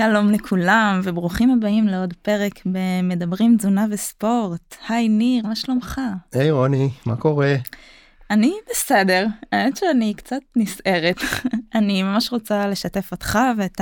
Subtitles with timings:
[0.00, 4.76] שלום לכולם וברוכים הבאים לעוד פרק במדברים תזונה וספורט.
[4.88, 6.00] היי ניר, מה שלומך?
[6.32, 7.54] היי hey, רוני, מה קורה?
[8.30, 11.16] אני בסדר, האמת שאני קצת נסערת.
[11.74, 13.80] אני ממש רוצה לשתף אותך ואת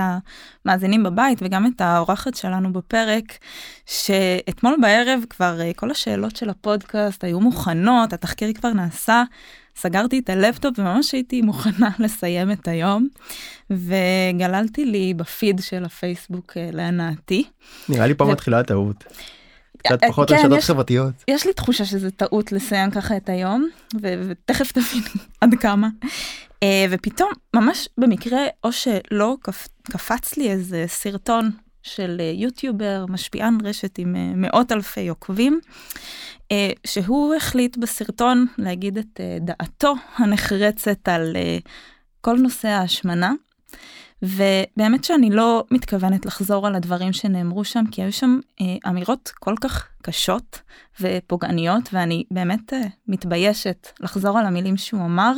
[0.65, 3.25] המאזינים בבית וגם את האורחת שלנו בפרק,
[3.87, 9.23] שאתמול בערב כבר אה, כל השאלות של הפודקאסט היו מוכנות, התחקיר כבר נעשה,
[9.81, 13.09] סגרתי את הלפטופ וממש הייתי מוכנה לסיים את היום,
[13.71, 17.45] וגללתי לי בפיד של הפייסבוק אה, להנאתי.
[17.89, 18.29] נראה לי פה ו...
[18.29, 19.05] מתחילה הטעות.
[19.79, 21.15] קצת אה, פחות כן, רשתות חברתיות.
[21.29, 23.69] יש לי תחושה שזה טעות לסיים ככה את היום,
[24.03, 25.03] ו- ותכף תבין
[25.41, 25.89] עד כמה.
[26.65, 29.69] Uh, ופתאום, ממש במקרה, או שלא קפ...
[29.83, 31.51] קפץ לי איזה סרטון
[31.89, 35.61] של יוטיובר, משפיען רשת עם uh, מאות אלפי עוקבים,
[36.53, 41.59] אה, שהוא החליט בסרטון להגיד את אה, דעתו הנחרצת על אה,
[42.21, 43.33] כל נושא ההשמנה.
[44.23, 49.55] ובאמת שאני לא מתכוונת לחזור על הדברים שנאמרו שם, כי היו שם אה, אמירות כל
[49.61, 50.61] כך קשות
[51.01, 55.33] ופוגעניות, ואני באמת אה, מתביישת לחזור על המילים שהוא אמר.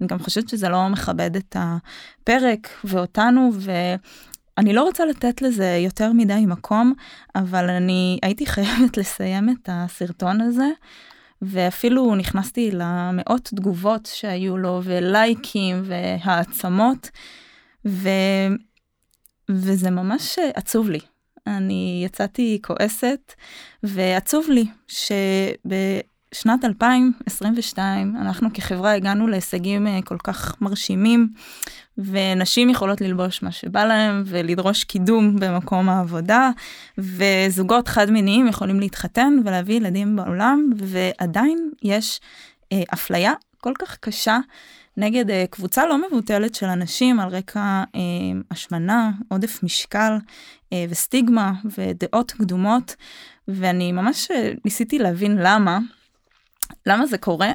[0.00, 3.50] אני גם חושבת שזה לא מכבד את הפרק ואותנו,
[4.58, 6.94] אני לא רוצה לתת לזה יותר מדי מקום,
[7.34, 10.68] אבל אני הייתי חייבת לסיים את הסרטון הזה,
[11.42, 17.10] ואפילו נכנסתי למאות תגובות שהיו לו, ולייקים והעצמות,
[17.86, 18.08] ו...
[19.50, 20.98] וזה ממש עצוב לי.
[21.46, 23.32] אני יצאתי כועסת,
[23.82, 31.28] ועצוב לי שבשנת 2022 אנחנו כחברה הגענו להישגים אה, כל כך מרשימים.
[31.98, 36.50] ונשים יכולות ללבוש מה שבא להם ולדרוש קידום במקום העבודה,
[36.98, 42.20] וזוגות חד מיניים יכולים להתחתן ולהביא ילדים בעולם, ועדיין יש
[42.72, 44.38] אה, אפליה כל כך קשה
[44.96, 47.60] נגד אה, קבוצה לא מבוטלת של אנשים על רקע
[47.94, 48.00] אה,
[48.50, 50.12] השמנה, עודף משקל
[50.72, 52.96] אה, וסטיגמה ודעות קדומות,
[53.48, 55.78] ואני ממש אה, ניסיתי להבין למה,
[56.86, 57.52] למה זה קורה.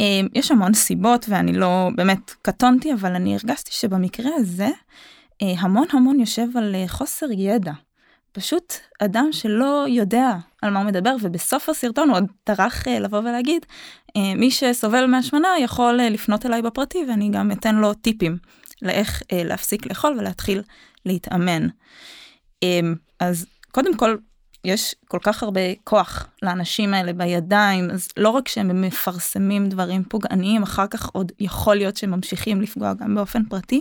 [0.00, 4.68] אמ, יש המון סיבות ואני לא באמת קטונתי אבל אני הרגשתי שבמקרה הזה
[5.42, 7.72] אה, המון המון יושב על אה, חוסר ידע.
[8.32, 13.18] פשוט אדם שלא יודע על מה הוא מדבר ובסוף הסרטון הוא עוד טרח אה, לבוא
[13.18, 13.66] ולהגיד
[14.36, 18.38] מי שסובל מהשמנה יכול לפנות אליי בפרטי ואני גם אתן לו טיפים
[18.82, 20.62] לאיך להפסיק לאכול ולהתחיל
[21.06, 21.68] להתאמן.
[22.62, 24.16] אמ, אז קודם כל
[24.66, 30.62] יש כל כך הרבה כוח לאנשים האלה בידיים, אז לא רק שהם מפרסמים דברים פוגעניים,
[30.62, 33.80] אחר כך עוד יכול להיות שהם ממשיכים לפגוע גם באופן פרטי.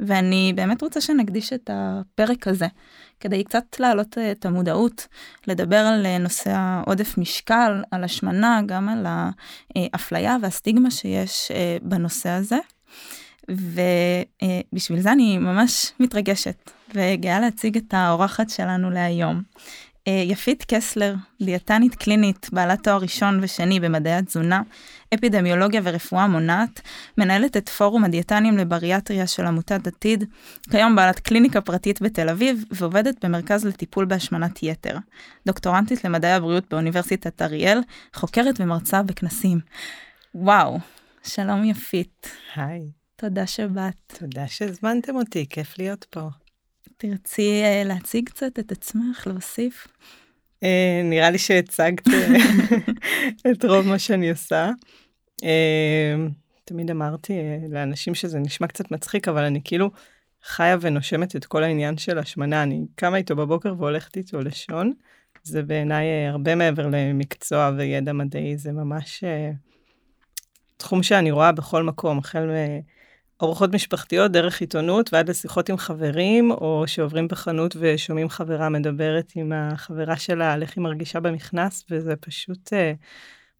[0.00, 2.66] ואני באמת רוצה שנקדיש את הפרק הזה
[3.20, 5.06] כדי קצת להעלות אה, את המודעות,
[5.46, 9.06] לדבר על אה, נושא העודף משקל, על השמנה, גם על
[9.76, 12.58] האפליה והסטיגמה שיש אה, בנושא הזה.
[13.48, 19.42] ובשביל זה אני ממש מתרגשת וגאה להציג את האורחת שלנו להיום.
[20.08, 24.62] אה, יפית קסלר, דיאטנית קלינית, בעלת תואר ראשון ושני במדעי התזונה,
[25.14, 26.80] אפידמיולוגיה ורפואה מונעת,
[27.18, 30.24] מנהלת את פורום הדיאטנים לבריאטריה של עמותת עתיד,
[30.70, 34.96] כיום בעלת קליניקה פרטית בתל אביב ועובדת במרכז לטיפול בהשמנת יתר.
[35.46, 37.80] דוקטורנטית למדעי הבריאות באוניברסיטת אריאל,
[38.14, 39.58] חוקרת ומרצה בכנסים.
[40.34, 40.78] וואו,
[41.22, 42.30] שלום יפית.
[42.56, 42.90] היי.
[43.16, 44.12] תודה שבאת.
[44.18, 46.28] תודה שהזמנתם אותי, כיף להיות פה.
[46.96, 49.88] תרצי אה, להציג קצת את עצמך, להוסיף?
[50.62, 52.26] אה, נראה לי שהצגת אה,
[53.52, 54.70] את רוב מה שאני עושה.
[56.64, 57.32] תמיד אמרתי
[57.70, 59.90] לאנשים שזה נשמע קצת מצחיק, אבל אני כאילו
[60.44, 62.62] חיה ונושמת את כל העניין של השמנה.
[62.62, 64.92] אני קמה איתו בבוקר והולכת איתו לשון.
[65.42, 69.24] זה בעיניי הרבה מעבר למקצוע וידע מדעי, זה ממש
[70.76, 72.80] תחום שאני רואה בכל מקום, החל מ...
[73.42, 79.52] ארוחות משפחתיות דרך עיתונות ועד לשיחות עם חברים, או שעוברים בחנות ושומעים חברה מדברת עם
[79.52, 82.76] החברה שלה על איך היא מרגישה במכנס, וזה פשוט uh,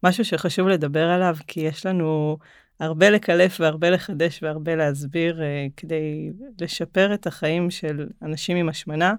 [0.03, 2.37] משהו שחשוב לדבר עליו, כי יש לנו
[2.79, 6.31] הרבה לקלף והרבה לחדש והרבה להסביר uh, כדי
[6.61, 9.13] לשפר את החיים של אנשים עם השמנה,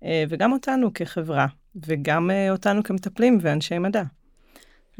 [0.00, 1.46] uh, וגם אותנו כחברה,
[1.86, 4.02] וגם uh, אותנו כמטפלים ואנשי מדע.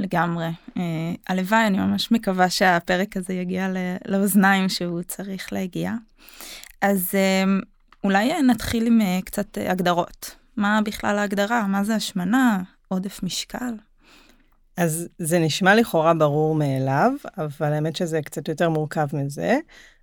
[0.00, 0.48] לגמרי.
[0.68, 0.80] Uh,
[1.28, 3.68] הלוואי, אני ממש מקווה שהפרק הזה יגיע
[4.08, 5.92] לאוזניים שהוא צריך להגיע.
[6.82, 7.64] אז uh,
[8.04, 10.36] אולי נתחיל עם uh, קצת הגדרות.
[10.56, 11.66] מה בכלל ההגדרה?
[11.66, 12.62] מה זה השמנה?
[12.88, 13.74] עודף משקל?
[14.76, 19.58] אז זה נשמע לכאורה ברור מאליו, אבל האמת שזה קצת יותר מורכב מזה.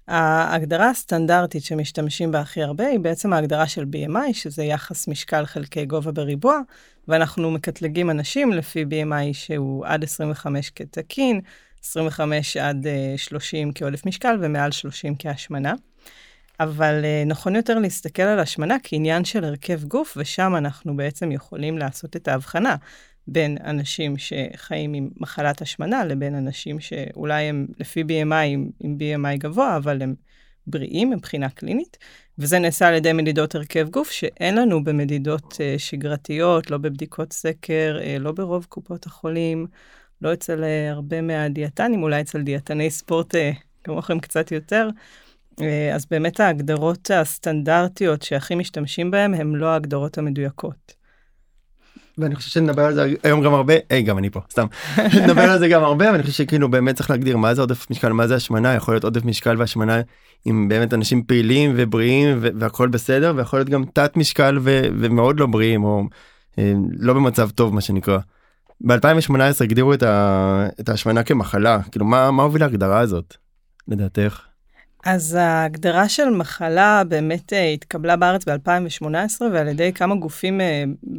[0.08, 5.86] ההגדרה הסטנדרטית שמשתמשים בה הכי הרבה היא בעצם ההגדרה של BMI, שזה יחס משקל חלקי
[5.86, 6.60] גובה בריבוע,
[7.08, 11.42] ואנחנו מקטלגים אנשים לפי BMI שהוא עד 25 כתקין,
[11.84, 12.88] 25 עד
[13.18, 15.74] 30 אה, כעודף משקל ומעל 30 כהשמנה.
[16.60, 21.78] אבל uh, נכון יותר להסתכל על השמנה כעניין של הרכב גוף, ושם אנחנו בעצם יכולים
[21.78, 22.76] לעשות את ההבחנה
[23.28, 29.38] בין אנשים שחיים עם מחלת השמנה לבין אנשים שאולי הם לפי BMI עם, עם BMI
[29.38, 30.16] גבוה, אבל הם
[30.68, 31.98] בריאים מבחינה קלינית,
[32.40, 37.98] וזה נעשה על ידי מדידות הרכב גוף שאין לנו במדידות uh, שגרתיות, לא בבדיקות סקר,
[38.00, 39.68] uh, לא ברוב קופות החולים,
[40.22, 43.38] לא אצל uh, הרבה מהדיאטנים, אולי אצל דיאטני ספורט uh,
[43.84, 44.90] כמוכם קצת יותר.
[45.60, 45.64] Uh,
[45.96, 50.97] אז באמת ההגדרות הסטנדרטיות שהכי משתמשים בהן הן לא ההגדרות המדויקות.
[52.18, 54.66] ואני חושב שנדבר על זה היום גם הרבה היי גם אני פה סתם
[55.24, 58.12] נדבר על זה גם הרבה ואני חושב שכאילו באמת צריך להגדיר מה זה עודף משקל
[58.12, 60.02] מה זה השמנה יכול להיות עודף משקל והשמנה
[60.46, 65.84] עם באמת אנשים פעילים ובריאים והכל בסדר ויכול להיות גם תת משקל ומאוד לא בריאים
[65.84, 66.04] או
[66.60, 68.20] אה, לא במצב טוב מה שנקרא.
[68.84, 70.04] ב2018 הגדירו את,
[70.80, 73.36] את ההשמנה כמחלה כאילו מה מה הוביל להגדרה הזאת
[73.88, 74.47] לדעתך.
[75.06, 80.64] אז ההגדרה של מחלה באמת uh, התקבלה בארץ ב-2018 ועל ידי כמה גופים uh,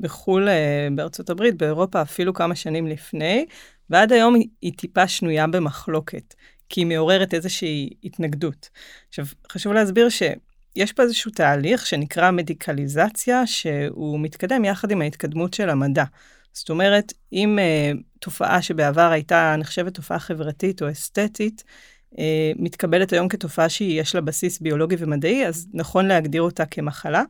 [0.00, 3.46] בחו"ל, uh, בארצות הברית, באירופה, אפילו כמה שנים לפני,
[3.90, 6.34] ועד היום היא, טיפה שנויה במחלוקת,
[6.68, 8.68] כי היא מעוררת איזושהי התנגדות.
[9.08, 15.70] עכשיו, חשוב להסביר שיש פה איזשהו תהליך שנקרא מדיקליזציה, שהוא מתקדם יחד עם ההתקדמות של
[15.70, 16.04] המדע.
[16.52, 21.72] זאת אומרת, אם uh, תופעה שבעבר הייתה נחשבת תופעה חברתית או אסתטית, אה,
[22.56, 27.22] מתקבלת היום כתופעה שיש לה בסיס ביולוגי ומדעי, אז נכון להגדיר אותה כמחלה.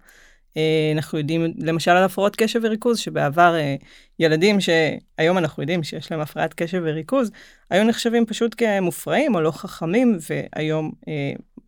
[0.56, 3.76] אה, אנחנו יודעים למשל על הפרעות קשב וריכוז, שבעבר אה,
[4.18, 7.30] ילדים שהיום אנחנו יודעים שיש להם הפרעת קשב וריכוז,
[7.70, 10.92] היו נחשבים פשוט כמופרעים או לא חכמים, והיום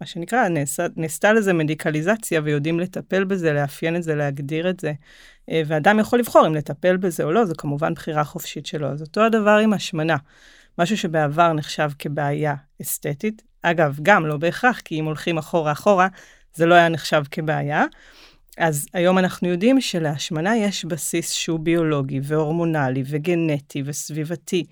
[0.01, 0.49] מה שנקרא,
[0.97, 4.93] נעשתה לזה מדיקליזציה ויודעים לטפל בזה, לאפיין את זה, להגדיר את זה.
[5.67, 8.89] ואדם יכול לבחור אם לטפל בזה או לא, זו כמובן בחירה חופשית שלו.
[8.89, 10.17] אז אותו הדבר עם השמנה.
[10.79, 13.43] משהו שבעבר נחשב כבעיה אסתטית.
[13.63, 16.09] אגב, גם לא בהכרח, כי אם הולכים אחורה אחורה,
[16.55, 17.85] זה לא היה נחשב כבעיה.
[18.59, 24.65] אז היום אנחנו יודעים שלהשמנה יש בסיס שהוא ביולוגי והורמונלי וגנטי וסביבתי,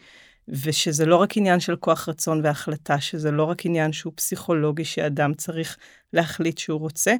[0.49, 5.35] ושזה לא רק עניין של כוח רצון והחלטה, שזה לא רק עניין שהוא פסיכולוגי שאדם
[5.35, 5.77] צריך
[6.12, 7.15] להחליט שהוא רוצה,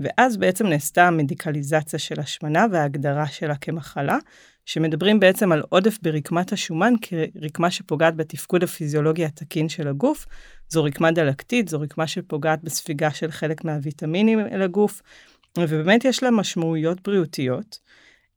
[0.00, 4.18] ואז בעצם נעשתה המדיקליזציה של השמנה וההגדרה שלה כמחלה,
[4.66, 10.26] שמדברים בעצם על עודף ברקמת השומן כרקמה שפוגעת בתפקוד הפיזיולוגי התקין של הגוף.
[10.68, 15.02] זו רקמה דלקתית, זו רקמה שפוגעת בספיגה של חלק מהוויטמינים אל הגוף,
[15.58, 17.78] ובאמת יש לה משמעויות בריאותיות.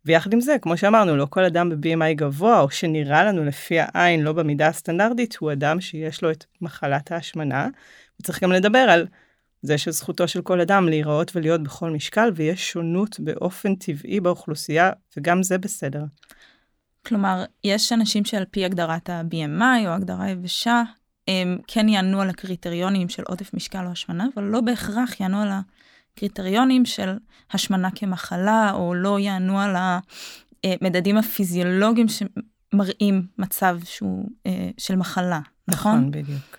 [0.06, 4.22] ויחד עם זה, כמו שאמרנו, לא כל אדם ב-BMI גבוה, או שנראה לנו לפי העין,
[4.22, 7.68] לא במידה הסטנדרטית, הוא אדם שיש לו את מחלת ההשמנה.
[8.22, 9.08] וצריך גם לדבר על
[9.62, 15.44] זה שזכותו של כל אדם להיראות ולהיות בכל משקל, ויש שונות באופן טבעי באוכלוסייה, וגם
[15.44, 16.04] זה בסדר.
[17.06, 20.84] כלומר, יש אנשים שעל פי הגדרת ה-BMI או הגדרה יבשה,
[21.28, 25.50] הם כן יענו על הקריטריונים של עודף משקל או השמנה, אבל לא בהכרח יענו על
[26.14, 27.18] הקריטריונים של
[27.52, 29.76] השמנה כמחלה, או לא יענו על
[30.64, 35.98] המדדים הפיזיולוגיים שמראים מצב שהוא אה, של מחלה, נכון?
[35.98, 36.58] נכון, בדיוק.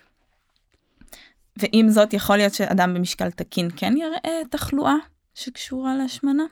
[1.59, 4.95] ועם זאת, יכול להיות שאדם במשקל תקין כן יראה תחלואה
[5.35, 6.43] שקשורה להשמנה?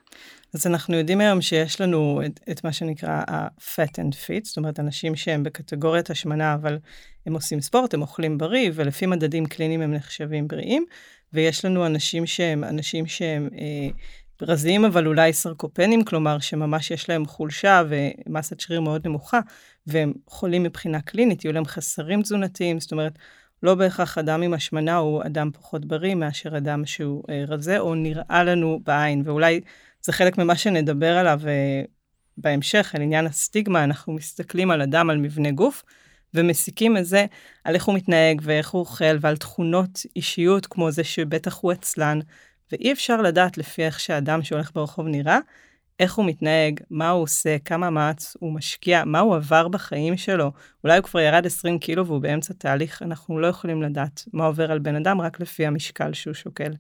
[0.54, 4.80] אז אנחנו יודעים היום שיש לנו את, את מה שנקרא ה-fat and fit, זאת אומרת,
[4.80, 6.77] אנשים שהם בקטגוריית השמנה, אבל
[7.25, 10.86] הם עושים ספורט, הם אוכלים בריא, ולפי מדדים קליניים הם נחשבים בריאים,
[11.34, 13.89] ויש לנו אנשים שהם אנשים שהם אה,
[14.41, 19.39] רזים, אבל אולי סרקופנים, כלומר, שממש יש להם חולשה ומסת שריר מאוד נמוכה,
[19.88, 23.13] והם חולים מבחינה קלינית, יהיו להם חסרים תזונתיים, זאת אומרת,
[23.63, 27.95] לא בהכרח אדם עם השמנה הוא אדם פחות בריא מאשר אדם שהוא אה, רזה, או
[27.95, 29.61] נראה לנו בעין, ואולי
[30.01, 31.81] זה חלק ממה שנדבר עליו אה,
[32.37, 35.83] בהמשך, על עניין הסטיגמה, אנחנו מסתכלים על אדם, על מבנה גוף,
[36.33, 37.25] ומסיקים את זה
[37.63, 42.19] על איך הוא מתנהג ואיך הוא אוכל, ועל תכונות אישיות כמו זה שבטח הוא עצלן,
[42.71, 45.39] ואי אפשר לדעת לפי איך שאדם שהולך ברחוב נראה,
[46.00, 50.51] איך הוא מתנהג, מה הוא עושה, כמה מאמץ הוא משקיע, מה הוא עבר בחיים שלו.
[50.84, 54.72] אולי הוא כבר ירד 20 קילו והוא באמצע תהליך, אנחנו לא יכולים לדעת מה עובר
[54.72, 56.72] על בן אדם רק לפי המשקל שהוא שוקל.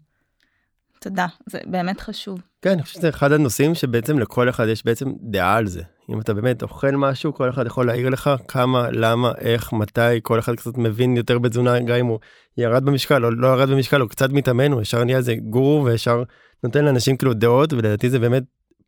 [0.99, 2.41] תודה, זה באמת חשוב.
[2.61, 5.81] כן, אני חושב שזה אחד הנושאים שבעצם לכל אחד יש בעצם דעה על זה.
[6.09, 10.39] אם אתה באמת אוכל משהו, כל אחד יכול להעיר לך כמה, למה, איך, מתי, כל
[10.39, 12.19] אחד קצת מבין יותר בתזונה, גם אם הוא
[12.57, 16.23] ירד במשקל או לא ירד במשקל, או קצת מתאמן, הוא ישר נהיה איזה גורו וישר
[16.63, 18.43] נותן לאנשים כאילו דעות, ולדעתי זה באמת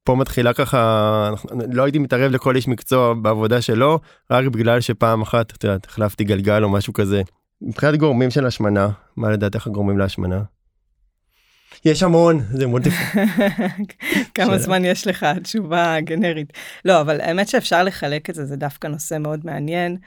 [0.09, 1.31] פה מתחילה ככה,
[1.71, 3.99] לא הייתי מתערב לכל איש מקצוע בעבודה שלו,
[4.31, 7.21] רק בגלל שפעם אחת, את יודעת, החלפתי גלגל או משהו כזה.
[7.61, 10.41] מבחינת גורמים של השמנה, מה לדעתך הגורמים להשמנה?
[11.85, 13.19] יש המון, זה יפה.
[14.35, 16.53] כמה זמן יש לך תשובה גנרית.
[16.85, 19.97] לא, אבל האמת שאפשר לחלק את זה, זה דווקא נושא מאוד מעניין.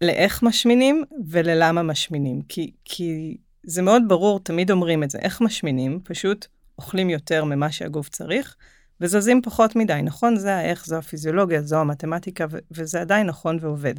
[0.00, 2.42] לאיך משמינים וללמה משמינים.
[2.48, 5.18] כי, כי זה מאוד ברור, תמיד אומרים את זה.
[5.18, 6.00] איך משמינים?
[6.04, 6.46] פשוט
[6.78, 8.56] אוכלים יותר ממה שהגוף צריך,
[9.02, 10.36] וזזים פחות מדי, נכון?
[10.36, 13.94] זה האיך, זו הפיזיולוגיה, זו המתמטיקה, ו- וזה עדיין נכון ועובד.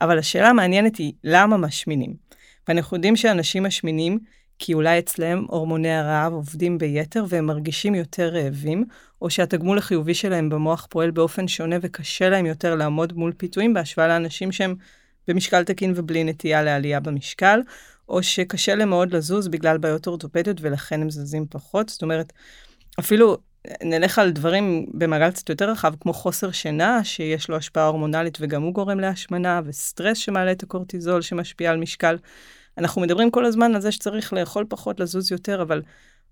[0.00, 2.14] אבל השאלה המעניינת היא, למה משמינים?
[2.68, 4.18] ואנחנו יודעים שאנשים משמינים
[4.58, 8.84] כי אולי אצלם הורמוני הרעב עובדים ביתר והם מרגישים יותר רעבים,
[9.22, 14.08] או שהתגמול החיובי שלהם במוח פועל באופן שונה וקשה להם יותר לעמוד מול פיתויים בהשוואה
[14.08, 14.74] לאנשים שהם
[15.28, 17.60] במשקל תקין ובלי נטייה לעלייה במשקל,
[18.08, 21.88] או שקשה להם מאוד לזוז בגלל בעיות אורתופדיות ולכן הם זזים פחות.
[21.88, 22.32] זאת אומרת,
[23.00, 23.38] אפילו
[23.82, 28.62] נלך על דברים במעגל קצת יותר רחב, כמו חוסר שינה, שיש לו השפעה הורמונלית וגם
[28.62, 32.16] הוא גורם להשמנה, וסטרס שמעלה את הקורטיזול שמשפיע על משקל.
[32.78, 35.82] אנחנו מדברים כל הזמן על זה שצריך לאכול פחות, לזוז יותר, אבל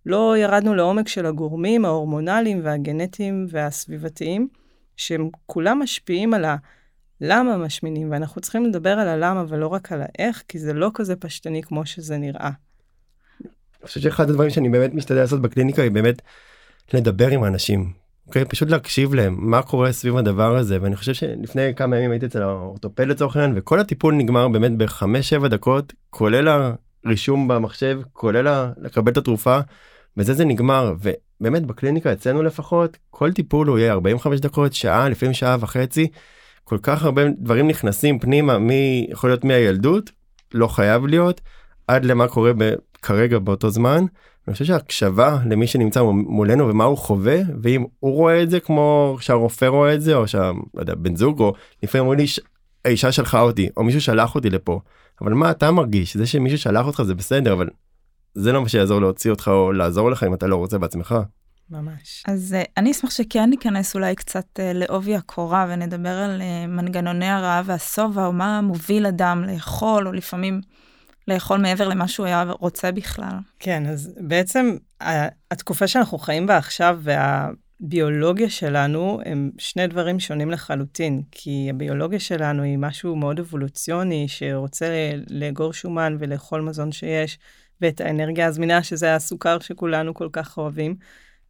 [0.07, 4.49] לא ירדנו לעומק של הגורמים ההורמונליים והגנטיים והסביבתיים,
[4.97, 6.45] שהם כולם משפיעים על
[7.21, 11.17] הלמה משמינים, ואנחנו צריכים לדבר על הלמה ולא רק על האיך, כי זה לא כזה
[11.17, 12.51] פשטני כמו שזה נראה.
[13.81, 16.23] אני חושב שאחד הדברים שאני באמת משתדל לעשות בקליניקה היא באמת
[16.95, 17.93] לדבר עם אנשים.
[18.27, 18.45] אוקיי?
[18.45, 22.43] פשוט להקשיב להם מה קורה סביב הדבר הזה ואני חושב שלפני כמה ימים הייתי אצל
[22.43, 26.73] האורתופד לצורך העניין וכל הטיפול נגמר באמת בחמש שבע דקות כולל
[27.05, 29.59] הרישום במחשב כולל לקבל את התרופה
[30.17, 35.35] וזה זה נגמר ובאמת בקליניקה אצלנו לפחות כל טיפול הוא יהיה 45 דקות שעה לפעמים
[35.35, 36.09] שעה וחצי
[36.65, 40.11] כל כך הרבה דברים נכנסים פנימה מי יכול להיות מהילדות
[40.55, 41.41] לא חייב להיות
[41.87, 42.53] עד למה קורה
[43.03, 44.05] כרגע באותו זמן.
[44.49, 49.17] אני חושב שהקשבה למי שנמצא מולנו ומה הוא חווה ואם הוא רואה את זה כמו
[49.21, 51.53] שהרופא רואה את זה או שהבן לא זוג או
[51.83, 52.27] לפעמים אומרים לי
[52.85, 54.81] האישה שלחה אותי או מישהו שלח אותי לפה
[55.21, 57.69] אבל מה אתה מרגיש זה שמישהו שלח אותך זה בסדר אבל
[58.35, 61.15] זה לא מה שיעזור להוציא אותך או לעזור לך אם אתה לא רוצה בעצמך.
[61.71, 62.25] ממש.
[62.29, 67.27] אז uh, אני אשמח שכן ניכנס אולי קצת uh, לעובי הקורה ונדבר על uh, מנגנוני
[67.27, 70.61] הרעב והשובע או מה מוביל אדם לאכול או לפעמים
[71.29, 73.35] לאכול מעבר למה שהוא היה רוצה בכלל.
[73.59, 74.77] כן, אז בעצם
[75.51, 82.63] התקופה שאנחנו חיים בה עכשיו והביולוגיה שלנו הם שני דברים שונים לחלוטין, כי הביולוגיה שלנו
[82.63, 87.39] היא משהו מאוד אבולוציוני שרוצה לאגור שומן ולאכול מזון שיש,
[87.81, 90.97] ואת האנרגיה הזמינה שזה הסוכר שכולנו כל כך אוהבים.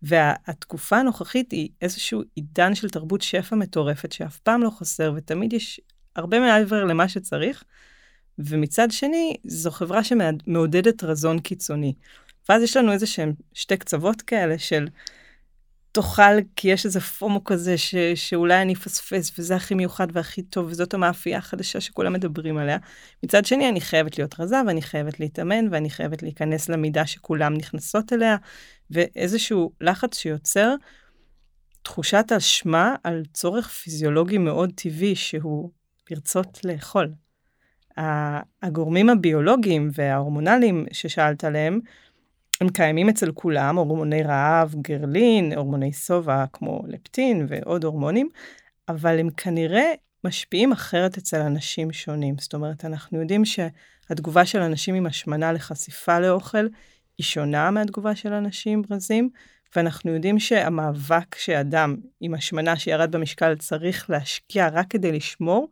[0.02, 5.80] והתקופה הנוכחית היא איזשהו עידן של תרבות שפע מטורפת שאף פעם לא חסר ותמיד יש
[6.16, 7.64] הרבה מעבר למה שצריך.
[8.38, 11.94] ומצד שני, זו חברה שמעודדת רזון קיצוני.
[12.48, 14.88] ואז יש לנו איזה שהם שתי קצוות כאלה של
[15.92, 20.66] תאכל כי יש איזה פומו כזה ש, שאולי אני אפספס וזה הכי מיוחד והכי טוב
[20.70, 22.78] וזאת המאפייה החדשה שכולם מדברים עליה.
[23.22, 28.12] מצד שני אני חייבת להיות רזה ואני חייבת להתאמן ואני חייבת להיכנס למידה שכולם נכנסות
[28.12, 28.36] אליה
[28.90, 30.74] ואיזשהו לחץ שיוצר
[31.82, 35.70] תחושת אשמה על צורך פיזיולוגי מאוד טבעי שהוא
[36.10, 37.12] לרצות לאכול.
[38.62, 41.80] הגורמים הביולוגיים וההורמונליים ששאלת עליהם,
[42.60, 48.28] הם קיימים אצל כולם, הורמוני רעב, גרלין, הורמוני שובע כמו לפטין ועוד הורמונים,
[48.88, 49.92] אבל הם כנראה
[50.24, 52.34] משפיעים אחרת אצל אנשים שונים.
[52.38, 56.66] זאת אומרת, אנחנו יודעים שהתגובה של אנשים עם השמנה לחשיפה לאוכל
[57.18, 59.30] היא שונה מהתגובה של אנשים רזים,
[59.76, 65.68] ואנחנו יודעים שהמאבק שאדם עם השמנה שירד במשקל צריך להשקיע רק כדי לשמור,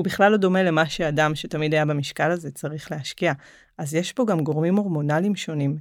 [0.00, 3.32] הוא בכלל לא דומה למה שאדם שתמיד היה במשקל הזה צריך להשקיע.
[3.78, 5.78] אז יש פה גם גורמים הורמונליים שונים.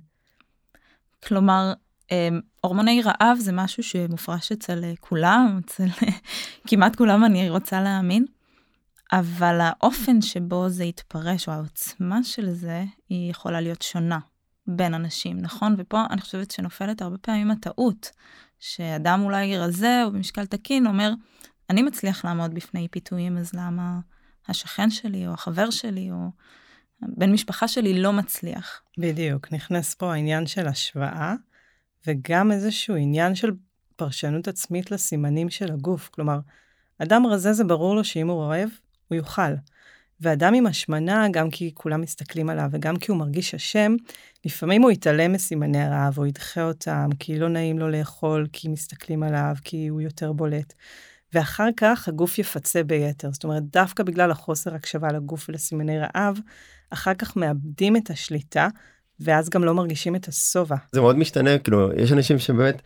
[1.28, 1.74] כלומר,
[2.12, 5.86] אמ, הורמוני רעב זה משהו שמופרש אצל אה, כולם, אצל
[6.68, 8.26] כמעט כולם אני רוצה להאמין,
[9.12, 14.20] אבל האופן שבו זה יתפרש, או העוצמה של זה, היא יכולה להיות שונה
[14.68, 15.76] בין אנשים, נכון?
[15.78, 18.12] ופה אני חושבת שנופלת הרבה פעמים הטעות,
[18.60, 21.12] שאדם אולי רזה או במשקל תקין אומר,
[21.70, 24.00] אני מצליח לעמוד בפני פיתויים, אז למה
[24.48, 26.18] השכן שלי או החבר שלי או
[27.02, 28.82] בן משפחה שלי לא מצליח?
[28.98, 31.36] בדיוק, נכנס פה העניין של השוואה,
[32.08, 33.52] וגם איזשהו עניין של
[33.96, 36.10] פרשנות עצמית לסימנים של הגוף.
[36.10, 36.40] כלומר,
[36.98, 38.70] אדם רזה זה ברור לו שאם הוא רעב,
[39.08, 39.54] הוא יאכל.
[40.22, 43.96] ואדם עם השמנה, גם כי כולם מסתכלים עליו וגם כי הוא מרגיש אשם,
[44.46, 49.24] לפעמים הוא יתעלם מסימני הרעב או ידחה אותם, כי לא נעים לו לאכול, כי מסתכלים
[49.24, 50.74] עליו, כי הוא יותר בולט.
[51.34, 53.32] ואחר כך הגוף יפצה ביתר.
[53.32, 56.40] זאת אומרת, דווקא בגלל החוסר הקשבה לגוף ולסימני רעב,
[56.90, 58.68] אחר כך מאבדים את השליטה,
[59.20, 60.76] ואז גם לא מרגישים את השובע.
[60.92, 62.82] זה מאוד משתנה, כאילו, יש אנשים שבאמת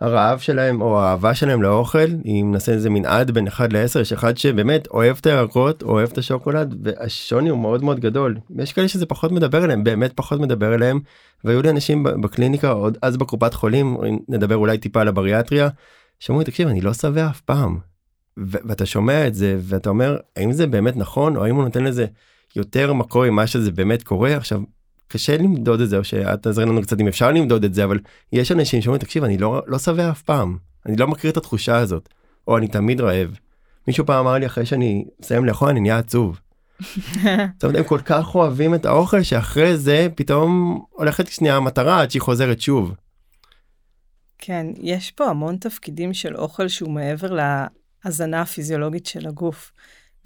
[0.00, 4.36] הרעב שלהם או האהבה שלהם לאוכל, אם נעשה איזה מנעד בין 1 ל-10, יש אחד
[4.36, 8.38] שבאמת אוהב את הירקות, אוהב את השוקולד, והשוני הוא מאוד מאוד גדול.
[8.58, 11.00] יש כאלה שזה פחות מדבר אליהם, באמת פחות מדבר אליהם,
[11.44, 13.96] והיו לי אנשים בקליניקה, עוד אז בקופת חולים,
[14.28, 15.68] נדבר אולי טיפה על הבריאטריה,
[16.20, 17.78] שאומרים תקשיב אני לא שבע אף פעם.
[18.36, 22.06] ואתה שומע את זה ואתה אומר האם זה באמת נכון או האם הוא נותן לזה
[22.56, 24.60] יותר מקום ממה שזה באמת קורה עכשיו
[25.08, 27.98] קשה למדוד את זה או שאת תעזרי לנו קצת אם אפשר למדוד את זה אבל
[28.32, 31.76] יש אנשים שאומרים תקשיב אני לא לא שבע אף פעם אני לא מכיר את התחושה
[31.76, 32.08] הזאת
[32.48, 33.36] או אני תמיד רעב.
[33.88, 36.40] מישהו פעם אמר לי אחרי שאני מסיים לאכול אני נהיה עצוב.
[36.80, 42.10] זאת אומרת, הם כל כך אוהבים את האוכל שאחרי זה פתאום הולכת שנייה המטרה עד
[42.10, 42.94] שהיא חוזרת שוב.
[44.40, 47.38] כן, יש פה המון תפקידים של אוכל שהוא מעבר
[48.04, 49.72] להזנה הפיזיולוגית של הגוף,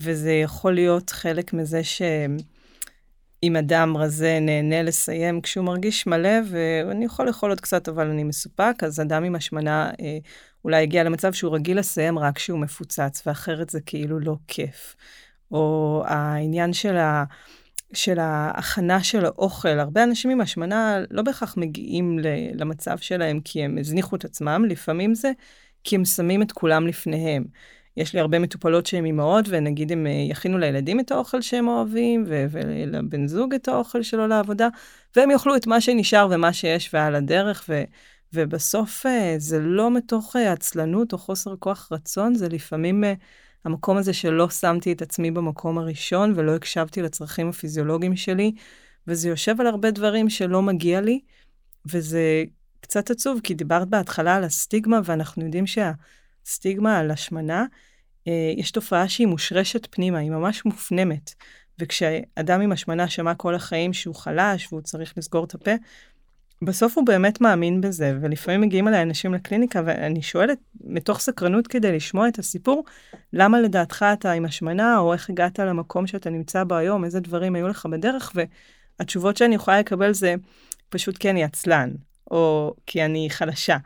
[0.00, 7.26] וזה יכול להיות חלק מזה שאם אדם רזה נהנה לסיים כשהוא מרגיש מלא, ואני יכול
[7.26, 10.18] לאכול עוד קצת, אבל אני מסופק, אז אדם עם השמנה אה,
[10.64, 14.96] אולי הגיע למצב שהוא רגיל לסיים רק כשהוא מפוצץ, ואחרת זה כאילו לא כיף.
[15.50, 17.24] או העניין של, ה,
[17.94, 19.68] של ההכנה של האוכל.
[19.68, 22.18] הרבה אנשים עם השמנה לא בהכרח מגיעים
[22.54, 25.32] למצב שלהם כי הם הזניחו את עצמם, לפעמים זה
[25.84, 27.44] כי הם שמים את כולם לפניהם.
[27.96, 32.24] יש לי הרבה מטופלות שהן אימהות, ונגיד הם אה, יכינו לילדים את האוכל שהם אוהבים,
[32.28, 34.68] ולבן זוג את האוכל שלו לעבודה,
[35.16, 37.84] והם יאכלו את מה שנשאר ומה שיש ועל הדרך, ו-
[38.32, 43.04] ובסוף אה, זה לא מתוך אה, עצלנות או חוסר כוח רצון, זה לפעמים
[43.64, 48.52] המקום הזה שלא שמתי את עצמי במקום הראשון ולא הקשבתי לצרכים הפיזיולוגיים שלי,
[49.06, 51.20] וזה יושב על הרבה דברים שלא מגיע לי,
[51.86, 52.44] וזה
[52.80, 57.64] קצת עצוב, כי דיברת בהתחלה על הסטיגמה, ואנחנו יודעים שהסטיגמה על השמנה,
[58.28, 61.34] אה, יש תופעה שהיא מושרשת פנימה, היא ממש מופנמת.
[61.78, 65.70] וכשאדם עם השמנה שמע כל החיים שהוא חלש והוא צריך לסגור את הפה,
[66.64, 71.96] בסוף הוא באמת מאמין בזה, ולפעמים מגיעים אליי אנשים לקליניקה, ואני שואלת, מתוך סקרנות כדי
[71.96, 72.84] לשמוע את הסיפור,
[73.32, 77.54] למה לדעתך אתה עם השמנה, או איך הגעת למקום שאתה נמצא בו היום, איזה דברים
[77.54, 80.34] היו לך בדרך, והתשובות שאני יכולה לקבל זה
[80.88, 81.90] פשוט כי אני עצלן,
[82.30, 83.76] או כי אני חלשה.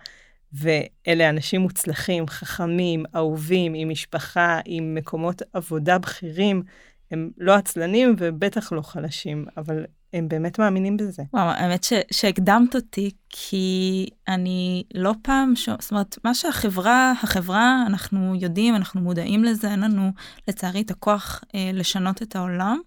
[0.52, 6.62] ואלה אנשים מוצלחים, חכמים, אהובים, עם משפחה, עם מקומות עבודה בכירים,
[7.10, 11.22] הם לא עצלנים ובטח לא חלשים, אבל הם באמת מאמינים בזה.
[11.32, 15.68] וואו, האמת ש, שהקדמת אותי, כי אני לא פעם, ש...
[15.80, 20.10] זאת אומרת, מה שהחברה, החברה, אנחנו יודעים, אנחנו מודעים לזה, אין לנו
[20.48, 22.78] לצערי את הכוח אה, לשנות את העולם,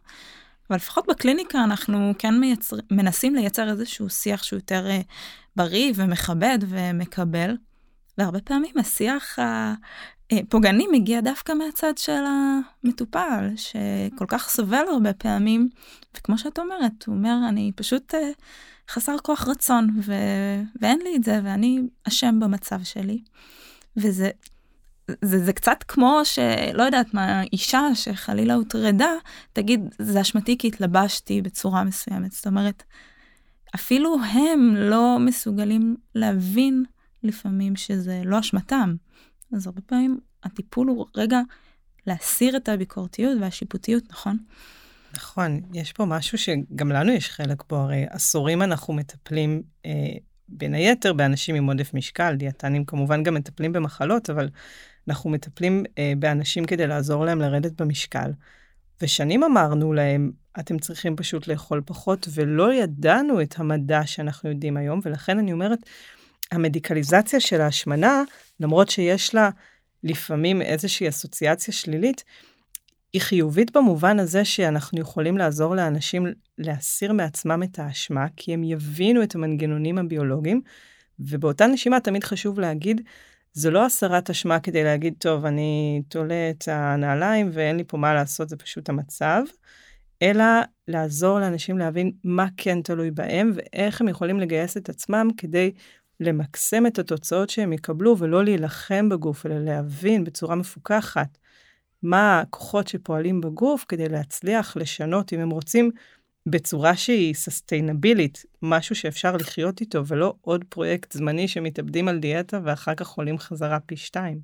[0.69, 5.01] אבל לפחות בקליניקה אנחנו כן מייצר, מנסים לייצר איזשהו שיח שהוא יותר אה,
[5.55, 7.57] בריא ומכבד ומקבל,
[8.17, 9.73] והרבה פעמים השיח ה...
[10.49, 15.69] פוגעני מגיע דווקא מהצד של המטופל, שכל כך סובל הרבה פעמים,
[16.17, 18.31] וכמו שאת אומרת, הוא אומר, אני פשוט אה,
[18.89, 20.13] חסר כוח רצון, ו...
[20.81, 23.21] ואין לי את זה, ואני אשם במצב שלי.
[23.97, 24.29] וזה
[25.21, 29.11] זה, זה קצת כמו שלא יודעת מה, אישה שחלילה הוטרדה,
[29.53, 32.31] תגיד, זה אשמתי כי התלבשתי בצורה מסוימת.
[32.31, 32.83] זאת אומרת,
[33.75, 36.83] אפילו הם לא מסוגלים להבין
[37.23, 38.95] לפעמים שזה לא אשמתם.
[39.55, 41.39] אז הרבה פעמים הטיפול הוא רגע
[42.07, 44.37] להסיר את הביקורתיות והשיפוטיות, נכון?
[45.15, 49.91] נכון, יש פה משהו שגם לנו יש חלק בו, הרי עשורים אנחנו מטפלים אה,
[50.49, 54.49] בין היתר באנשים עם עודף משקל, דיאטנים כמובן גם מטפלים במחלות, אבל
[55.07, 58.31] אנחנו מטפלים אה, באנשים כדי לעזור להם לרדת במשקל.
[59.01, 64.99] ושנים אמרנו להם, אתם צריכים פשוט לאכול פחות, ולא ידענו את המדע שאנחנו יודעים היום,
[65.03, 65.79] ולכן אני אומרת,
[66.51, 68.23] המדיקליזציה של ההשמנה,
[68.61, 69.49] למרות שיש לה
[70.03, 72.23] לפעמים איזושהי אסוציאציה שלילית,
[73.13, 76.25] היא חיובית במובן הזה שאנחנו יכולים לעזור לאנשים
[76.57, 80.61] להסיר מעצמם את האשמה, כי הם יבינו את המנגנונים הביולוגיים,
[81.19, 83.01] ובאותה נשימה תמיד חשוב להגיד,
[83.53, 88.13] זה לא הסרת אשמה כדי להגיד, טוב, אני תולה את הנעליים ואין לי פה מה
[88.13, 89.43] לעשות, זה פשוט המצב,
[90.21, 90.45] אלא
[90.87, 95.71] לעזור לאנשים להבין מה כן תלוי בהם ואיך הם יכולים לגייס את עצמם כדי
[96.21, 101.37] למקסם את התוצאות שהם יקבלו ולא להילחם בגוף, אלא להבין בצורה מפוקחת
[102.03, 105.91] מה הכוחות שפועלים בגוף כדי להצליח לשנות, אם הם רוצים,
[106.45, 112.95] בצורה שהיא סוסטיינבילית, משהו שאפשר לחיות איתו, ולא עוד פרויקט זמני שמתאבדים על דיאטה ואחר
[112.95, 114.39] כך עולים חזרה פי שתיים.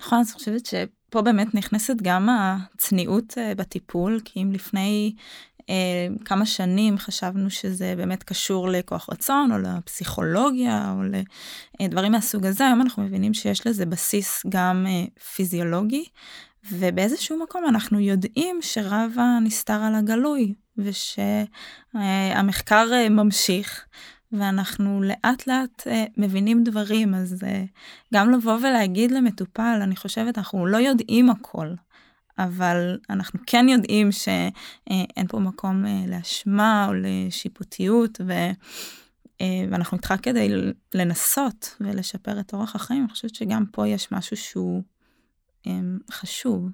[0.00, 5.14] נכון, אז אני חושבת שפה באמת נכנסת גם הצניעות אה, בטיפול, כי אם לפני
[6.24, 11.02] כמה שנים חשבנו שזה באמת קשור לכוח רצון או לפסיכולוגיה או
[11.80, 16.04] לדברים מהסוג הזה, היום אנחנו מבינים שיש לזה בסיס גם אה, פיזיולוגי,
[16.72, 20.54] ובאיזשהו מקום אנחנו יודעים שרב הנסתר על הגלוי,
[21.94, 23.86] ושהמחקר אה, ממשיך.
[24.38, 27.64] ואנחנו לאט לאט אה, מבינים דברים, אז אה,
[28.14, 31.68] גם לבוא ולהגיד למטופל, אני חושבת, אנחנו לא יודעים הכל,
[32.38, 38.32] אבל אנחנו כן יודעים שאין פה מקום אה, לאשמה או לשיפוטיות, ו...
[39.40, 40.48] אה, ואנחנו איתך כדי
[40.94, 44.82] לנסות ולשפר את אורח החיים, אני חושבת שגם פה יש משהו שהוא
[45.66, 46.68] אמ, חשוב.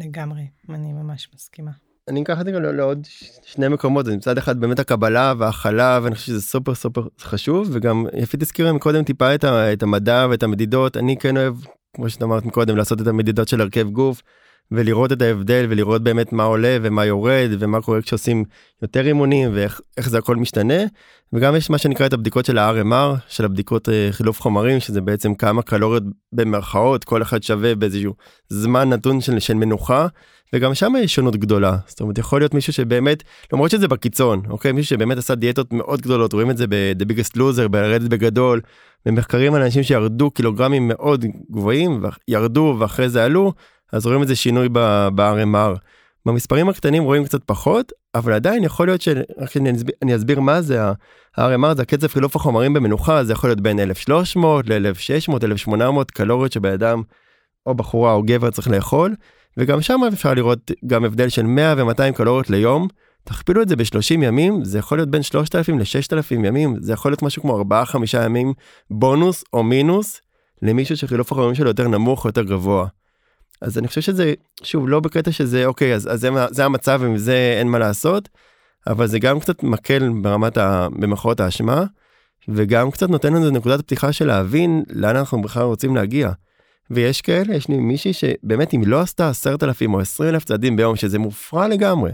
[0.00, 1.70] לגמרי, אני ממש מסכימה.
[2.08, 3.06] אני אקח את זה גם לעוד
[3.46, 8.42] שני מקומות מצד אחד באמת הקבלה וההכלה ואני חושב שזה סופר סופר חשוב וגם יפית
[8.42, 11.54] הזכירה מקודם טיפה את, את המדע ואת המדידות אני כן אוהב
[11.98, 14.22] כמו שאת אמרת מקודם לעשות את המדידות של הרכב גוף
[14.70, 18.44] ולראות את ההבדל ולראות באמת מה עולה ומה יורד ומה קורה כשעושים
[18.82, 20.74] יותר אימונים ואיך זה הכל משתנה.
[21.32, 25.34] וגם יש מה שנקרא את הבדיקות של ה-RMR של הבדיקות אה, חילוף חומרים שזה בעצם
[25.34, 28.14] כמה קלוריות במרכאות כל אחד שווה באיזשהו
[28.48, 30.06] זמן נתון של, של מנוחה
[30.52, 31.76] וגם שם יש שונות גדולה.
[31.86, 34.72] זאת אומרת יכול להיות מישהו שבאמת למרות שזה בקיצון אוקיי?
[34.72, 38.60] מישהו שבאמת עשה דיאטות מאוד גדולות רואים את זה ב-The Biggest Loser ברדת בגדול
[39.06, 43.52] במחקרים על אנשים שירדו קילוגרמים מאוד גבוהים וירדו ואחרי זה עלו
[43.92, 45.78] אז רואים איזה שינוי ב-RMR.
[46.26, 50.62] במספרים הקטנים רואים קצת פחות אבל עדיין יכול להיות שרק אני אסביר, אני אסביר מה
[50.62, 56.52] זה ה-RMR זה הקצב חילוף החומרים במנוחה זה יכול להיות בין 1300 ל-1600 1800 קלוריות
[56.52, 57.02] שבאדם
[57.66, 59.14] או בחורה או גבר צריך לאכול
[59.58, 62.88] וגם שם אפשר לראות גם הבדל של 100 ו-200 קלוריות ליום.
[63.24, 67.22] תכפילו את זה ב-30 ימים זה יכול להיות בין 3,000 ל-6,000 ימים זה יכול להיות
[67.22, 67.64] משהו כמו 4-5
[68.24, 68.52] ימים
[68.90, 70.20] בונוס או מינוס
[70.62, 72.86] למישהו שחילוף החומרים שלו יותר נמוך או יותר גבוה.
[73.60, 77.16] אז אני חושב שזה שוב לא בקטע שזה אוקיי אז, אז זה, זה המצב ועם
[77.16, 78.28] זה אין מה לעשות
[78.86, 80.88] אבל זה גם קצת מקל ברמת ה...
[80.92, 81.84] במחאות האשמה
[82.48, 86.30] וגם קצת נותן לנו נקודת פתיחה של להבין לאן אנחנו בכלל רוצים להגיע.
[86.90, 90.76] ויש כאלה יש לי מישהי שבאמת אם לא עשתה עשרת אלפים או עשרים אלף צעדים
[90.76, 92.12] ביום שזה מופרע לגמרי.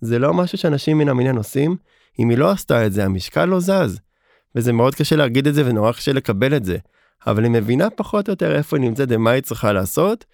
[0.00, 1.76] זה לא משהו שאנשים מן המניין עושים
[2.18, 4.00] אם היא לא עשתה את זה המשקל לא זז.
[4.54, 6.76] וזה מאוד קשה להגיד את זה ונורא קשה לקבל את זה.
[7.26, 10.24] אבל היא מבינה פחות או יותר איפה היא נמצאת ומה היא צריכה לעשות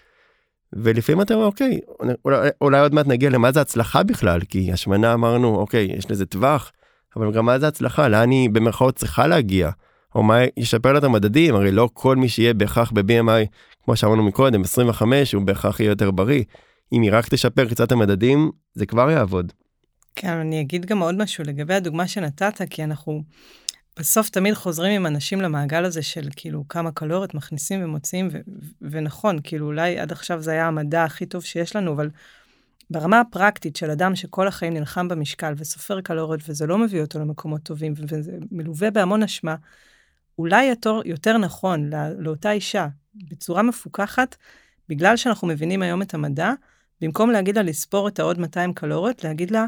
[0.72, 1.81] ולפעמים אתה אומר אוקיי
[2.24, 6.26] אולי, אולי עוד מעט נגיע למה זה הצלחה בכלל כי השמנה אמרנו אוקיי יש לזה
[6.26, 6.72] טווח
[7.16, 9.70] אבל גם מה זה הצלחה לאן היא במרכאות צריכה להגיע
[10.16, 13.46] או מה ישפר לה את המדדים הרי לא כל מי שיהיה בהכרח ב-BMI
[13.85, 16.44] כמו שאמרנו מקודם 25 הוא בהכרח יהיה יותר בריא
[16.92, 19.52] אם היא רק תשפר קצת המדדים זה כבר יעבוד.
[20.16, 23.22] כן אני אגיד גם עוד משהו לגבי הדוגמה שנתת כי אנחנו.
[23.98, 28.40] בסוף תמיד חוזרים עם אנשים למעגל הזה של כאילו כמה קלוריות מכניסים ומוציאים, ו-
[28.90, 32.11] ונכון, כאילו אולי עד עכשיו זה היה המדע הכי טוב שיש לנו, אבל
[32.90, 37.62] ברמה הפרקטית של אדם שכל החיים נלחם במשקל וסופר קלוריות וזה לא מביא אותו למקומות
[37.62, 39.57] טובים וזה מלווה בהמון אשמה,
[40.38, 44.37] אולי יותר, יותר נכון לא, לאותה אישה בצורה מפוקחת,
[44.88, 46.53] בגלל שאנחנו מבינים היום את המדע,
[47.01, 49.66] במקום להגיד לה לספור את העוד 200 קלוריות, להגיד לה,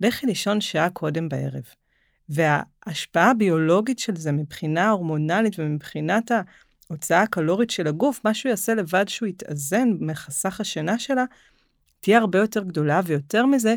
[0.00, 1.62] לכי לישון שעה קודם בערב.
[2.28, 6.30] וההשפעה הביולוגית של זה מבחינה הורמונלית ומבחינת
[6.88, 11.24] ההוצאה הקלורית של הגוף, מה שהוא יעשה לבד שהוא יתאזן מחסך השינה שלה,
[12.00, 13.74] תהיה הרבה יותר גדולה, ויותר מזה,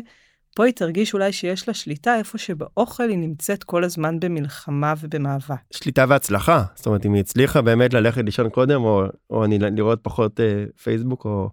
[0.56, 5.56] פה היא תרגיש אולי שיש לה שליטה איפה שבאוכל היא נמצאת כל הזמן במלחמה ובמאבק.
[5.70, 9.98] שליטה והצלחה, זאת אומרת אם היא הצליחה באמת ללכת לישון קודם, או, או אני לראות
[10.02, 11.50] פחות אה, פייסבוק או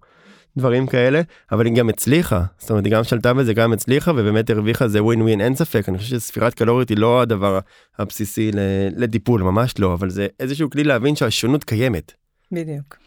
[0.57, 4.49] דברים כאלה אבל היא גם הצליחה זאת אומרת היא גם שלטה בזה גם הצליחה ובאמת
[4.49, 7.59] הרוויחה זה ווין ווין אין ספק אני חושב שספירת קלורית היא לא הדבר
[7.99, 8.51] הבסיסי
[8.95, 12.11] לטיפול ממש לא אבל זה איזשהו כלי להבין שהשונות קיימת.
[12.51, 12.97] בדיוק.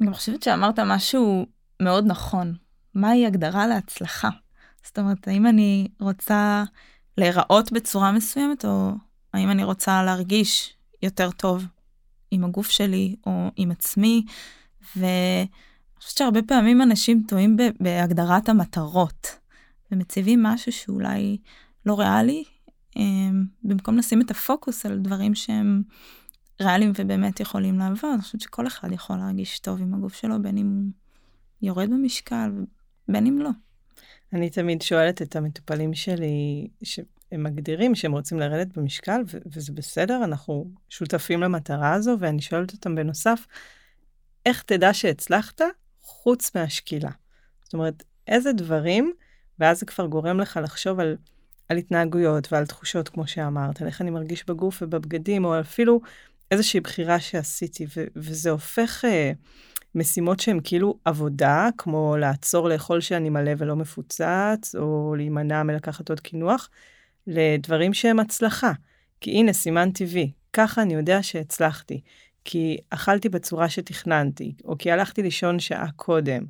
[0.00, 1.46] אני חושבת שאמרת משהו
[1.82, 2.54] מאוד נכון
[2.94, 4.28] מהי הגדרה להצלחה.
[4.86, 6.64] זאת אומרת האם אני רוצה
[7.18, 8.90] להיראות בצורה מסוימת או
[9.34, 11.64] האם אני רוצה להרגיש יותר טוב
[12.30, 14.24] עם הגוף שלי או עם עצמי.
[14.96, 15.04] ו...
[15.96, 19.38] אני חושבת שהרבה פעמים אנשים טועים בהגדרת המטרות
[19.92, 21.38] ומציבים משהו שאולי
[21.86, 22.44] לא ריאלי,
[22.96, 25.82] אמ, במקום לשים את הפוקוס על דברים שהם
[26.60, 28.10] ריאליים ובאמת יכולים לעבוד.
[28.12, 32.50] אני חושבת שכל אחד יכול להרגיש טוב עם הגוף שלו, בין אם הוא יורד במשקל
[33.08, 33.50] ובין אם לא.
[34.32, 40.70] אני תמיד שואלת את המטופלים שלי, שהם מגדירים שהם רוצים לרדת במשקל, וזה בסדר, אנחנו
[40.88, 43.46] שותפים למטרה הזו, ואני שואלת אותם בנוסף,
[44.46, 45.60] איך תדע שהצלחת
[46.00, 47.10] חוץ מהשקילה.
[47.64, 49.12] זאת אומרת, איזה דברים,
[49.58, 51.16] ואז זה כבר גורם לך לחשוב על,
[51.68, 56.00] על התנהגויות ועל תחושות, כמו שאמרת, על איך אני מרגיש בגוף ובבגדים, או אפילו
[56.50, 59.32] איזושהי בחירה שעשיתי, ו- וזה הופך אה,
[59.96, 66.20] משימות שהן כאילו עבודה, כמו לעצור לאכול שאני מלא ולא מפוצץ, או להימנע מלקחת עוד
[66.20, 66.70] קינוח,
[67.26, 68.72] לדברים שהם הצלחה.
[69.20, 72.00] כי הנה, סימן טבעי, ככה אני יודע שהצלחתי.
[72.44, 76.42] כי אכלתי בצורה שתכננתי, או כי הלכתי לישון שעה קודם,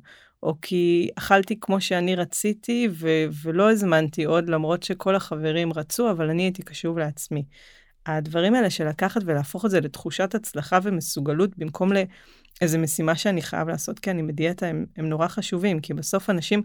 [0.43, 6.29] או כי אכלתי כמו שאני רציתי ו- ולא הזמנתי עוד, למרות שכל החברים רצו, אבל
[6.29, 7.43] אני הייתי קשוב לעצמי.
[8.05, 11.89] הדברים האלה של לקחת ולהפוך את זה לתחושת הצלחה ומסוגלות במקום
[12.61, 16.61] לאיזה משימה שאני חייב לעשות כי אני בדיאטה, הם, הם נורא חשובים, כי בסוף אנשים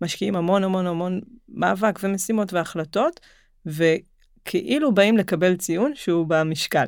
[0.00, 3.20] משקיעים המון המון המון מאבק ומשימות והחלטות,
[3.66, 6.86] וכאילו באים לקבל ציון שהוא במשקל.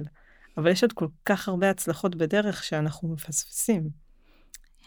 [0.56, 3.90] אבל יש עוד כל כך הרבה הצלחות בדרך שאנחנו מפספסים.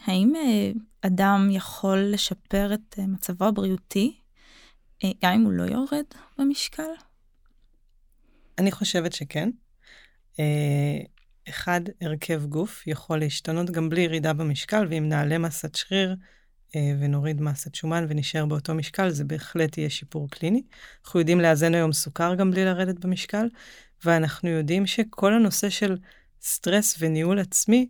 [0.04, 4.16] האם אה, אדם יכול לשפר את אה, מצבו הבריאותי
[5.04, 6.04] אה, גם אם הוא לא יורד
[6.38, 6.90] במשקל?
[8.58, 9.50] אני חושבת שכן.
[11.48, 16.16] אחד, הרכב גוף יכול להשתנות גם בלי ירידה במשקל, ואם נעלה מסת שריר
[16.76, 20.62] אה, ונוריד מסת שומן ונשאר באותו משקל, זה בהחלט יהיה שיפור קליני.
[21.04, 23.46] אנחנו יודעים לאזן היום סוכר גם בלי לרדת במשקל,
[24.04, 25.96] ואנחנו יודעים שכל הנושא של
[26.42, 27.88] סטרס וניהול עצמי,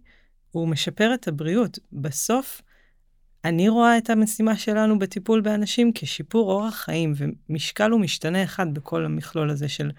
[0.50, 1.78] הוא משפר את הבריאות.
[1.92, 2.62] בסוף,
[3.44, 9.04] אני רואה את המשימה שלנו בטיפול באנשים כשיפור אורח חיים, ומשקל הוא משתנה אחד בכל
[9.04, 9.90] המכלול הזה של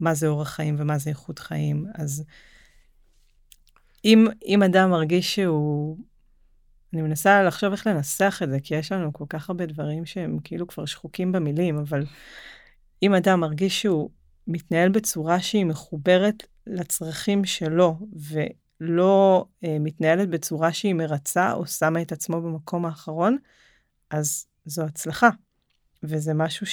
[0.00, 1.86] מה זה אורח חיים ומה זה איכות חיים.
[1.94, 2.24] אז
[4.04, 5.96] אם, אם אדם מרגיש שהוא...
[6.92, 10.38] אני מנסה לחשוב איך לנסח את זה, כי יש לנו כל כך הרבה דברים שהם
[10.44, 12.04] כאילו כבר שחוקים במילים, אבל
[13.02, 14.10] אם אדם מרגיש שהוא
[14.46, 22.12] מתנהל בצורה שהיא מחוברת לצרכים שלו, ולא אה, מתנהלת בצורה שהיא מרצה או שמה את
[22.12, 23.36] עצמו במקום האחרון,
[24.10, 25.28] אז זו הצלחה.
[26.02, 26.66] וזה משהו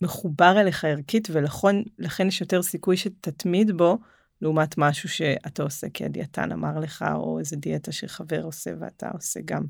[0.00, 3.98] שמחובר אליך ערכית, ולכן יש יותר סיכוי שתתמיד בו,
[4.42, 9.40] לעומת משהו שאתה עושה כי הדיאטן אמר לך, או איזה דיאטה שחבר עושה ואתה עושה
[9.44, 9.64] גם.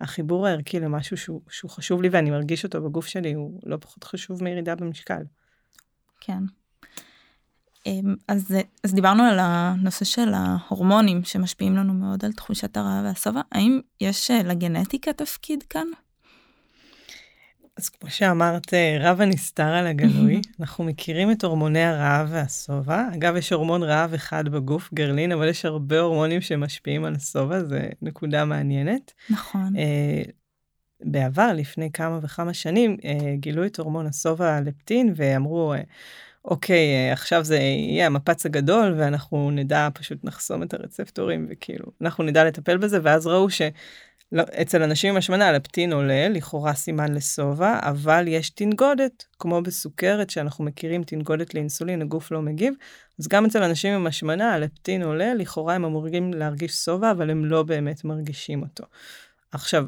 [0.00, 4.04] החיבור הערכי למשהו שהוא, שהוא חשוב לי ואני מרגיש אותו בגוף שלי, הוא לא פחות
[4.04, 5.22] חשוב מירידה במשקל.
[6.20, 6.42] כן.
[7.86, 8.54] אמ, אז,
[8.84, 13.40] אז דיברנו על הנושא של ההורמונים שמשפיעים לנו מאוד על תחושת הרעב והשובע.
[13.52, 15.86] האם יש אה, לגנטיקה תפקיד כאן?
[17.78, 23.08] אז כמו שאמרת, אה, רב הנסתר על הגלוי, אנחנו מכירים את הורמוני הרעב והשובע.
[23.14, 27.88] אגב, יש הורמון רעב אחד בגוף, גרלין, אבל יש הרבה הורמונים שמשפיעים על השובע, זה
[28.02, 29.12] נקודה מעניינת.
[29.30, 29.72] נכון.
[29.76, 30.30] Uh,
[31.00, 35.74] בעבר, לפני כמה וכמה שנים, uh, גילו את הורמון השובע הלפטין ואמרו,
[36.44, 42.44] אוקיי, עכשיו זה יהיה המפץ הגדול ואנחנו נדע פשוט נחסום את הרצפטורים וכאילו, אנחנו נדע
[42.44, 43.62] לטפל בזה, ואז ראו ש...
[44.32, 50.30] לא, אצל אנשים עם השמנה לפטין עולה, לכאורה סימן לשובע, אבל יש תנגודת, כמו בסוכרת
[50.30, 52.74] שאנחנו מכירים תנגודת לאינסולין, הגוף לא מגיב,
[53.20, 57.44] אז גם אצל אנשים עם השמנה הלפטין עולה, לכאורה הם אמורים להרגיש שובע, אבל הם
[57.44, 58.84] לא באמת מרגישים אותו.
[59.52, 59.86] עכשיו,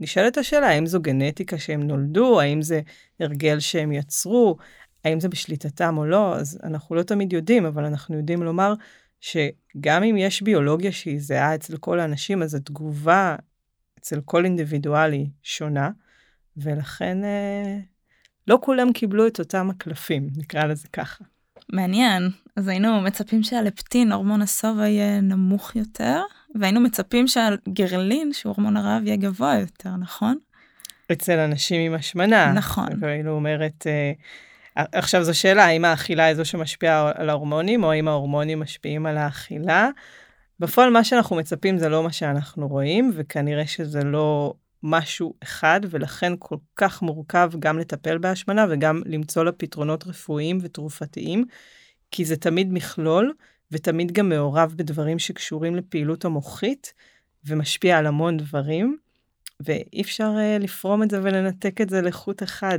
[0.00, 2.80] נשאלת השאלה, האם זו גנטיקה שהם נולדו, האם זה
[3.20, 4.56] הרגל שהם יצרו,
[5.04, 8.74] האם זה בשליטתם או לא, אז אנחנו לא תמיד יודעים, אבל אנחנו יודעים לומר
[9.20, 13.36] שגם אם יש ביולוגיה שהיא זהה אצל כל האנשים, אז התגובה
[14.06, 15.90] אצל כל אינדיבידואלי שונה,
[16.56, 17.78] ולכן אה,
[18.48, 21.24] לא כולם קיבלו את אותם הקלפים, נקרא לזה ככה.
[21.72, 26.22] מעניין, אז היינו מצפים שהלפטין, הורמון השובע, יהיה נמוך יותר,
[26.54, 30.38] והיינו מצפים שהגרלין, שהוא הורמון הרעב, יהיה גבוה יותר, נכון?
[31.12, 32.52] אצל אנשים עם השמנה.
[32.52, 32.88] נכון.
[33.00, 34.12] והיינו אומרת, אה,
[34.92, 39.18] עכשיו זו שאלה, האם האכילה היא זו שמשפיעה על ההורמונים, או האם ההורמונים משפיעים על
[39.18, 39.88] האכילה?
[40.60, 46.32] בפועל מה שאנחנו מצפים זה לא מה שאנחנו רואים, וכנראה שזה לא משהו אחד, ולכן
[46.38, 51.44] כל כך מורכב גם לטפל בהשמנה וגם למצוא לה פתרונות רפואיים ותרופתיים,
[52.10, 53.32] כי זה תמיד מכלול,
[53.72, 56.92] ותמיד גם מעורב בדברים שקשורים לפעילות המוחית,
[57.46, 58.96] ומשפיע על המון דברים,
[59.60, 62.78] ואי אפשר uh, לפרום את זה ולנתק את זה לחוט אחד.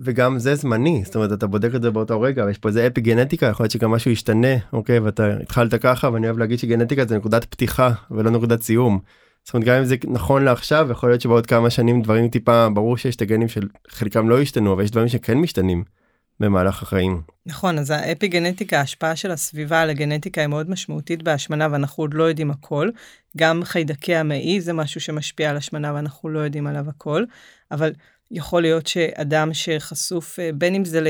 [0.00, 3.00] וגם זה זמני זאת אומרת אתה בודק את זה באותו רגע יש פה איזה אפי
[3.00, 7.16] גנטיקה יכול להיות שגם משהו ישתנה אוקיי ואתה התחלת ככה ואני אוהב להגיד שגנטיקה זה
[7.16, 9.00] נקודת פתיחה ולא נקודת סיום.
[9.44, 12.96] זאת אומרת גם אם זה נכון לעכשיו יכול להיות שבעוד כמה שנים דברים טיפה ברור
[12.96, 15.84] שיש את הגנים של חלקם לא השתנו אבל יש דברים שכן משתנים
[16.40, 17.22] במהלך החיים.
[17.46, 22.14] נכון אז האפי גנטיקה ההשפעה של הסביבה על הגנטיקה היא מאוד משמעותית בהשמנה ואנחנו עוד
[22.14, 22.88] לא יודעים הכל.
[23.36, 27.24] גם חיידקי המעי זה משהו שמשפיע על השמנה ואנחנו לא יודעים עליו הכל
[27.70, 27.92] אבל
[28.34, 31.00] יכול להיות שאדם שחשוף אה, בין אם זה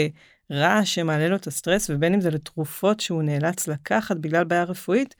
[0.50, 5.14] לרעש שמעלה לו את הסטרס ובין אם זה לתרופות שהוא נאלץ לקחת בגלל בעיה רפואית,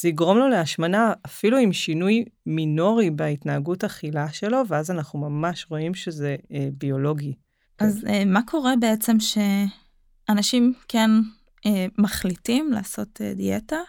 [0.00, 5.94] זה יגרום לו להשמנה אפילו עם שינוי מינורי בהתנהגות אכילה שלו, ואז אנחנו ממש רואים
[5.94, 7.34] שזה אה, ביולוגי.
[7.78, 11.10] אז אה, מה קורה בעצם שאנשים כן
[11.66, 13.80] אה, מחליטים לעשות אה, דיאטה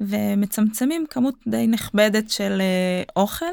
[0.00, 3.46] ומצמצמים כמות די נכבדת של אה, אוכל?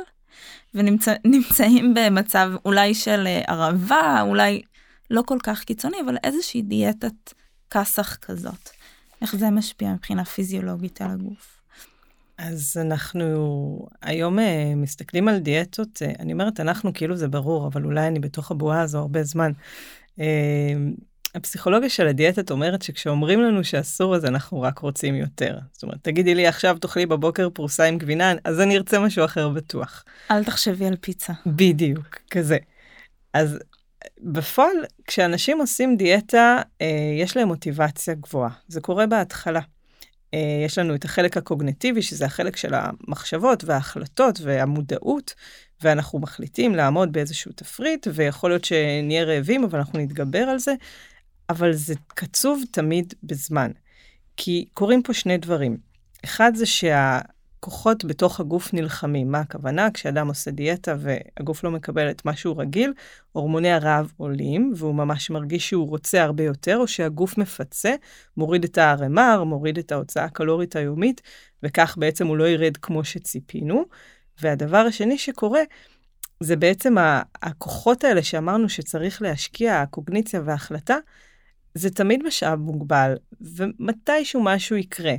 [0.73, 4.61] ונמצאים במצב אולי של ערבה, אה, אולי
[5.11, 7.33] לא כל כך קיצוני, אבל איזושהי דיאטת
[7.71, 8.69] כסח כזאת.
[9.21, 11.61] איך זה משפיע מבחינה פיזיולוגית על הגוף?
[12.37, 13.25] אז אנחנו
[14.01, 18.19] היום אה, מסתכלים על דיאטות, אה, אני אומרת אנחנו כאילו זה ברור, אבל אולי אני
[18.19, 19.51] בתוך הבועה הזו הרבה זמן.
[21.35, 25.57] הפסיכולוגיה של הדיאטת אומרת שכשאומרים לנו שאסור אז אנחנו רק רוצים יותר.
[25.71, 29.49] זאת אומרת, תגידי לי עכשיו תאכלי בבוקר פרוסה עם גבינה, אז אני ארצה משהו אחר
[29.49, 30.03] בטוח.
[30.31, 31.33] אל תחשבי על פיצה.
[31.45, 32.57] בדיוק, כזה.
[33.33, 33.59] אז
[34.21, 34.75] בפועל,
[35.07, 36.87] כשאנשים עושים דיאטה, אה,
[37.19, 38.51] יש להם מוטיבציה גבוהה.
[38.67, 39.61] זה קורה בהתחלה.
[40.33, 45.33] אה, יש לנו את החלק הקוגנטיבי, שזה החלק של המחשבות וההחלטות והמודעות,
[45.81, 50.73] ואנחנו מחליטים לעמוד באיזשהו תפריט, ויכול להיות שנהיה רעבים, אבל אנחנו נתגבר על זה,
[51.49, 53.71] אבל זה קצוב תמיד בזמן.
[54.37, 55.77] כי קורים פה שני דברים.
[56.23, 57.19] אחד זה שה...
[57.65, 59.31] כוחות בתוך הגוף נלחמים.
[59.31, 59.91] מה הכוונה?
[59.91, 62.93] כשאדם עושה דיאטה והגוף לא מקבל את מה שהוא רגיל,
[63.31, 67.95] הורמוני הרעב עולים, והוא ממש מרגיש שהוא רוצה הרבה יותר, או שהגוף מפצה,
[68.37, 71.21] מוריד את ה-RMR, מוריד את ההוצאה הקלורית היומית,
[71.63, 73.85] וכך בעצם הוא לא ירד כמו שציפינו.
[74.41, 75.61] והדבר השני שקורה,
[76.39, 76.95] זה בעצם
[77.41, 80.97] הכוחות האלה שאמרנו שצריך להשקיע, הקוגניציה וההחלטה,
[81.75, 85.15] זה תמיד משאב מוגבל, ומתישהו משהו יקרה.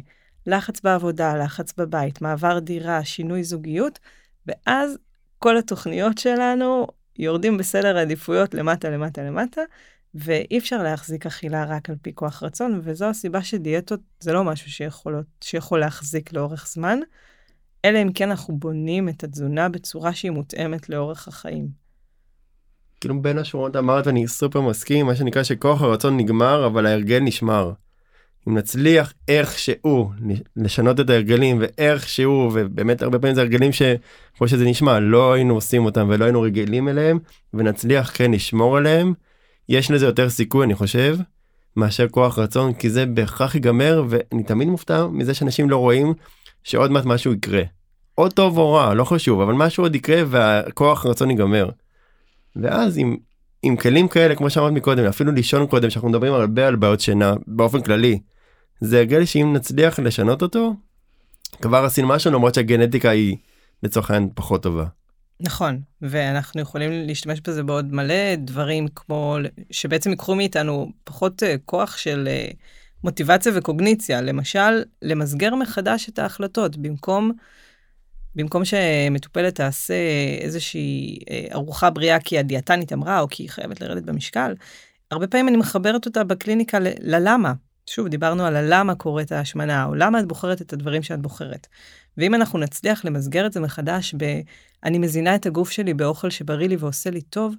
[0.47, 3.99] לחץ בעבודה, לחץ בבית, מעבר דירה, שינוי זוגיות,
[4.47, 4.99] ואז
[5.39, 6.87] כל התוכניות שלנו
[7.19, 9.61] יורדים בסדר העדיפויות למטה, למטה, למטה,
[10.15, 14.71] ואי אפשר להחזיק אכילה רק על פי כוח רצון, וזו הסיבה שדיאטות זה לא משהו
[14.71, 16.99] שיכולות, שיכול להחזיק לאורך זמן,
[17.85, 21.86] אלא אם כן אנחנו בונים את התזונה בצורה שהיא מותאמת לאורך החיים.
[23.01, 27.73] כאילו בין השורות אמרת ואני סופר מסכים מה שנקרא שכוח הרצון נגמר אבל ההרגל נשמר.
[28.49, 30.11] אם נצליח איכשהו
[30.57, 35.85] לשנות את ההרגלים ואיכשהו ובאמת הרבה פעמים זה הרגלים שכמו שזה נשמע לא היינו עושים
[35.85, 37.19] אותם ולא היינו רגילים אליהם
[37.55, 39.15] ונצליח כן לשמור עליהם
[39.69, 41.17] יש לזה יותר סיכוי אני חושב
[41.77, 46.15] מאשר כוח רצון כי זה בהכרח ייגמר ואני תמיד מופתע מזה שאנשים לא רואים
[46.65, 47.63] שעוד מעט משהו יקרה.
[48.19, 51.69] או טוב או רע לא חשוב אבל משהו עוד יקרה והכוח רצון ייגמר.
[52.63, 53.17] ואז אם
[53.63, 57.35] עם כלים כאלה כמו שאמרת מקודם אפילו לישון קודם שאנחנו מדברים הרבה על בעיות שינה
[57.47, 58.19] באופן כללי
[58.81, 60.75] זה הרגל שאם נצליח לשנות אותו,
[61.63, 63.37] כבר עשינו משהו למרות שהגנטיקה היא
[63.83, 64.87] לצורך העניין פחות טובה.
[65.41, 69.37] נכון, ואנחנו יכולים להשתמש בזה בעוד מלא דברים כמו
[69.71, 72.55] שבעצם יקחו מאיתנו פחות uh, כוח של uh,
[73.05, 77.33] מוטיבציה וקוגניציה, למשל למסגר מחדש את ההחלטות במקום.
[78.37, 79.95] במקום שמטופלת תעשה
[80.41, 84.55] איזושהי אה, ארוחה בריאה כי הדיאטנית אמרה או כי היא חייבת לרדת במשקל,
[85.11, 87.53] הרבה פעמים אני מחברת אותה בקליניקה ללמה.
[87.87, 91.67] שוב, דיברנו על הלמה קורית ההשמנה, או למה את בוחרת את הדברים שאת בוחרת.
[92.19, 94.41] ואם אנחנו נצליח למסגר את זה מחדש ב...
[94.85, 97.55] אני מזינה את הגוף שלי באוכל שבריא לי ועושה לי טוב,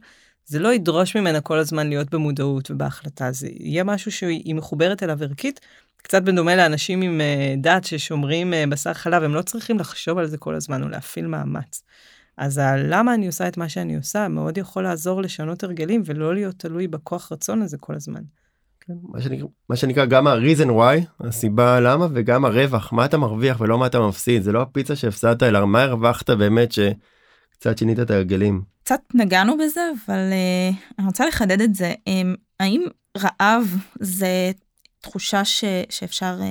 [0.45, 5.23] זה לא ידרוש ממנה כל הזמן להיות במודעות ובהחלטה, זה יהיה משהו שהיא מחוברת אליו
[5.23, 5.59] ערכית,
[6.01, 10.25] קצת בדומה לאנשים עם uh, דת ששומרים uh, בשר חלב, הם לא צריכים לחשוב על
[10.25, 11.83] זה כל הזמן או להפעיל מאמץ.
[12.38, 16.55] אז למה אני עושה את מה שאני עושה מאוד יכול לעזור לשנות הרגלים ולא להיות
[16.57, 18.21] תלוי בכוח רצון הזה כל הזמן.
[18.79, 23.62] כן, מה, שנקרא, מה שנקרא גם ה-reason why הסיבה למה וגם הרווח מה אתה מרוויח
[23.62, 28.12] ולא מה אתה מפסיד זה לא הפיצה שהפסדת אלא מה הרווחת באמת שקצת שינית את
[28.12, 28.62] ההרגלים.
[28.83, 32.86] קצת נגענו בזה אבל uh, אני רוצה לחדד את זה um, האם
[33.17, 34.51] רעב זה
[35.01, 36.43] תחושה ש, שאפשר uh,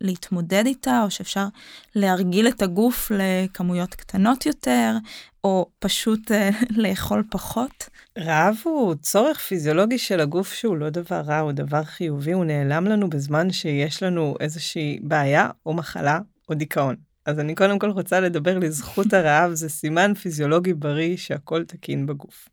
[0.00, 1.46] להתמודד איתה או שאפשר
[1.94, 4.96] להרגיל את הגוף לכמויות קטנות יותר
[5.44, 6.34] או פשוט uh,
[6.82, 7.88] לאכול פחות.
[8.18, 12.84] רעב הוא צורך פיזיולוגי של הגוף שהוא לא דבר רע, הוא דבר חיובי, הוא נעלם
[12.84, 16.96] לנו בזמן שיש לנו איזושהי בעיה או מחלה או דיכאון.
[17.26, 22.48] אז אני קודם כל רוצה לדבר לזכות הרעב, זה סימן פיזיולוגי בריא שהכל תקין בגוף.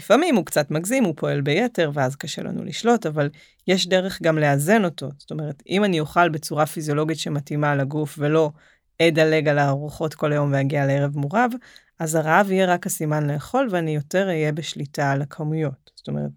[0.00, 3.28] לפעמים הוא קצת מגזים, הוא פועל ביתר, ואז קשה לנו לשלוט, אבל
[3.68, 5.08] יש דרך גם לאזן אותו.
[5.18, 8.50] זאת אומרת, אם אני אוכל בצורה פיזיולוגית שמתאימה לגוף ולא
[9.02, 11.52] אדלג על הארוחות כל היום ואגיע לערב מורב,
[11.98, 15.90] אז הרעב יהיה רק הסימן לאכול ואני יותר אהיה בשליטה על הכמויות.
[15.94, 16.30] זאת אומרת,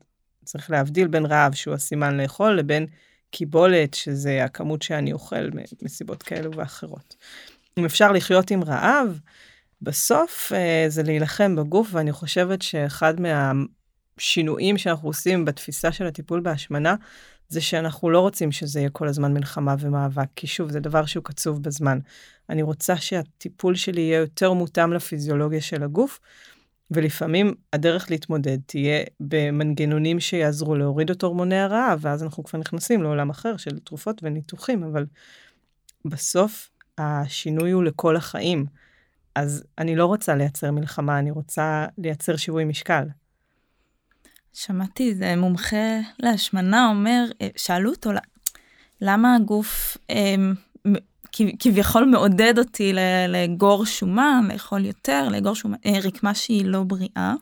[0.43, 2.87] צריך להבדיל בין רעב שהוא הסימן לאכול לבין
[3.31, 5.49] קיבולת, שזה הכמות שאני אוכל
[5.81, 7.15] מסיבות כאלו ואחרות.
[7.77, 9.19] אם אפשר לחיות עם רעב,
[9.83, 16.95] בסוף אה, זה להילחם בגוף, ואני חושבת שאחד מהשינויים שאנחנו עושים בתפיסה של הטיפול בהשמנה,
[17.49, 21.23] זה שאנחנו לא רוצים שזה יהיה כל הזמן מלחמה ומאבק, כי שוב, זה דבר שהוא
[21.23, 21.99] קצוב בזמן.
[22.49, 26.19] אני רוצה שהטיפול שלי יהיה יותר מותאם לפיזיולוגיה של הגוף,
[26.91, 33.29] ולפעמים הדרך להתמודד תהיה במנגנונים שיעזרו להוריד את הורמוני הרעב, ואז אנחנו כבר נכנסים לעולם
[33.29, 35.05] אחר של תרופות וניתוחים, אבל
[36.05, 38.65] בסוף השינוי הוא לכל החיים.
[39.35, 43.03] אז אני לא רוצה לייצר מלחמה, אני רוצה לייצר שיווי משקל.
[44.53, 48.11] שמעתי איזה מומחה להשמנה אומר, אה, שאלו אותו
[49.01, 50.35] למה הגוף אה,
[51.59, 52.93] כביכול מעודד אותי
[53.27, 57.33] לאגור שומן, לאכול יותר, לאגור שומן, אה, רקמה שהיא לא בריאה.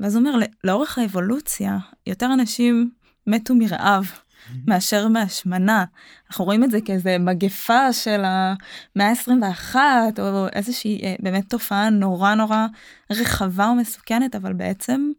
[0.00, 2.90] ואז הוא אומר, לאורך האבולוציה, יותר אנשים
[3.26, 4.10] מתו מרעב
[4.68, 5.84] מאשר מהשמנה.
[6.28, 9.76] אנחנו רואים את זה כאיזה מגפה של המאה ה-21,
[10.18, 12.66] או איזושהי באמת תופעה נורא נורא
[13.10, 15.10] רחבה ומסוכנת, אבל בעצם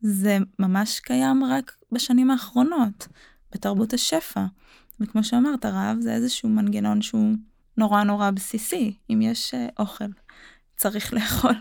[0.00, 3.08] זה ממש קיים רק בשנים האחרונות,
[3.52, 4.44] בתרבות השפע.
[5.00, 7.34] וכמו שאמרת, רעב זה איזשהו מנגנון שהוא
[7.76, 8.94] נורא נורא בסיסי.
[9.10, 10.04] אם יש אה, אוכל,
[10.80, 11.54] צריך לאכול.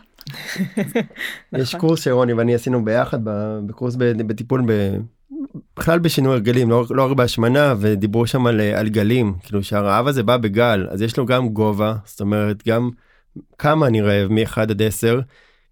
[1.58, 3.20] יש קורס שרוני ואני עשינו ביחד
[3.68, 4.62] בקורס בטיפול
[5.78, 9.34] בכלל בשינוי הרגלים לא, לא הרבה השמנה ודיברו שם על, על גלים.
[9.44, 12.90] כאילו שהרעב הזה בא בגל אז יש לו גם גובה זאת אומרת גם
[13.58, 15.20] כמה אני רעב מ-1 עד 10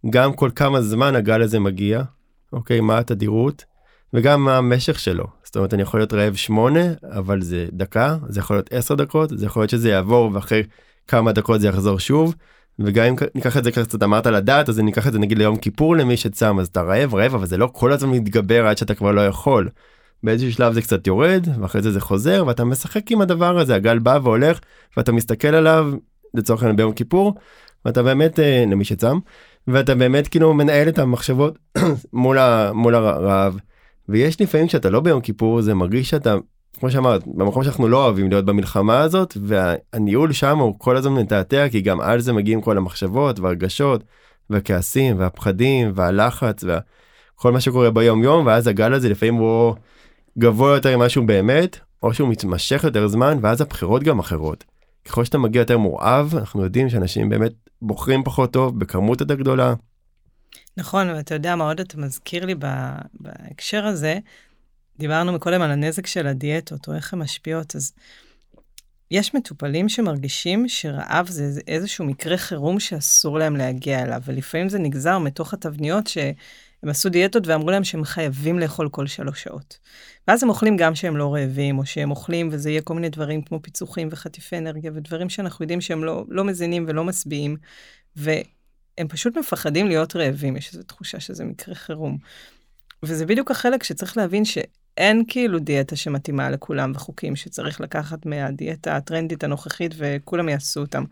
[0.10, 2.02] גם כל כמה זמן הגל הזה מגיע
[2.54, 2.80] אוקיי?
[2.80, 3.66] מה התדירות?
[4.14, 5.26] וגם מה המשך שלו.
[5.44, 6.80] זאת אומרת אני יכול להיות רעב 8
[7.12, 10.64] אבל זה דקה זה יכול להיות 10 דקות זה יכול להיות שזה יעבור ואחרי
[11.08, 12.36] כמה דקות זה יחזור שוב
[12.80, 15.58] וגם אם ניקח את זה קצת אמרת לדעת אז אני אקח את זה נגיד ליום
[15.58, 18.96] כיפור למי שצם אז אתה רעב רעב אבל זה לא כל הזמן מתגבר עד שאתה
[18.96, 19.70] כבר לא יכול.
[20.24, 24.00] באיזשהו שלב זה קצת יורד ואחרי זה זה חוזר ואתה משחק עם הדבר הזה הגל
[24.00, 24.60] בא והולך
[24.98, 25.94] ואתה מסתכל עליו
[26.34, 27.34] לצורך העניין ביום כיפור
[27.86, 29.18] ואתה באמת אה, למי שצם
[29.68, 31.58] ואתה באמת כאילו מנהל את המחשבות
[32.14, 32.38] מול,
[32.74, 33.58] מול הרעב
[34.10, 36.36] ויש לפעמים שאתה לא ביום כיפור זה מרגיש שאתה
[36.80, 41.70] כמו שאמרת במקום שאנחנו לא אוהבים להיות במלחמה הזאת והניהול שם הוא כל הזמן מתעתע
[41.70, 44.04] כי גם על זה מגיעים כל המחשבות והרגשות
[44.50, 49.76] והכעסים והפחדים והלחץ וכל מה שקורה ביום יום ואז הגל הזה לפעמים הוא
[50.38, 54.64] גבוה יותר ממשהו באמת או שהוא מתמשך יותר זמן ואז הבחירות גם אחרות.
[55.06, 57.52] ככל שאתה מגיע יותר מורעב אנחנו יודעים שאנשים באמת
[57.82, 59.74] בוחרים פחות טוב בכמות יותר גדולה.
[60.78, 62.56] נכון ואתה יודע מה עוד אתה מזכיר לי
[63.14, 64.20] בהקשר הזה
[65.00, 67.94] דיברנו מקודם על הנזק של הדיאטות, או איך הן משפיעות, אז
[69.12, 75.18] יש מטופלים שמרגישים שרעב זה איזשהו מקרה חירום שאסור להם להגיע אליו, ולפעמים זה נגזר
[75.20, 76.34] מתוך התבניות שהם
[76.84, 79.80] עשו דיאטות ואמרו להם שהם חייבים לאכול כל שלוש שעות.
[80.28, 83.42] ואז הם אוכלים גם שהם לא רעבים, או שהם אוכלים וזה יהיה כל מיני דברים
[83.42, 87.58] כמו פיצוחים וחטיפי אנרגיה, ודברים שאנחנו יודעים שהם לא, לא מזינים ולא משביעים,
[88.16, 92.18] והם פשוט מפחדים להיות רעבים, יש איזו תחושה שזה מקרה חירום.
[93.04, 94.58] וזה בדיוק החלק שצריך להבין ש...
[94.98, 101.04] אין כאילו דיאטה שמתאימה לכולם וחוקים שצריך לקחת מהדיאטה הטרנדית הנוכחית וכולם יעשו אותם.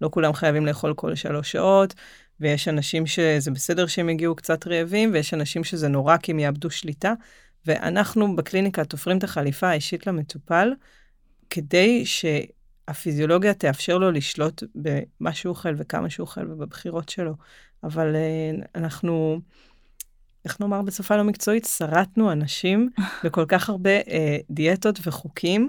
[0.00, 1.94] לא כולם חייבים לאכול כל שלוש שעות,
[2.40, 6.70] ויש אנשים שזה בסדר שהם יגיעו קצת רעבים, ויש אנשים שזה נורא כי הם יאבדו
[6.70, 7.12] שליטה.
[7.66, 10.72] ואנחנו בקליניקה תופרים את החליפה האישית למטופל,
[11.50, 17.34] כדי שהפיזיולוגיה תאפשר לו לשלוט במה שהוא אוכל וכמה שהוא אוכל ובבחירות שלו.
[17.84, 19.40] אבל אה, אנחנו...
[20.44, 22.90] איך נאמר בשפה לא מקצועית, שרטנו אנשים
[23.24, 25.68] בכל כך הרבה אה, דיאטות וחוקים,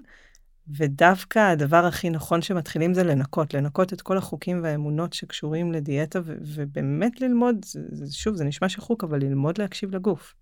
[0.77, 6.35] ודווקא הדבר הכי נכון שמתחילים זה לנקות, לנקות את כל החוקים והאמונות שקשורים לדיאטה, ו-
[6.41, 10.35] ובאמת ללמוד, זה, זה, שוב, זה נשמע שחוק, אבל ללמוד להקשיב לגוף.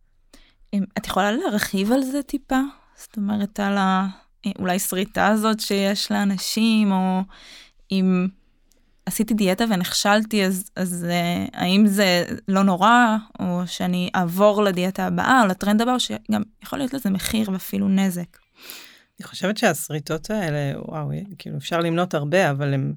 [0.97, 2.59] את יכולה להרחיב על זה טיפה?
[2.95, 4.07] זאת אומרת, על ה...
[4.59, 7.21] אולי שריטה הזאת שיש לאנשים, או
[7.91, 8.27] אם
[9.05, 15.41] עשיתי דיאטה ונכשלתי, אז, אז uh, האם זה לא נורא, או שאני אעבור לדיאטה הבאה,
[15.41, 18.37] או לטרנד הבא, או שגם יכול להיות לזה מחיר ואפילו נזק.
[19.19, 22.93] אני חושבת שהשריטות האלה, וואו, כאילו אפשר למנות הרבה, אבל הן,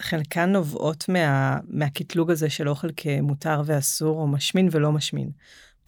[0.00, 5.30] חלקן נובעות מה, מהקטלוג הזה של אוכל כמותר ואסור, או משמין ולא משמין.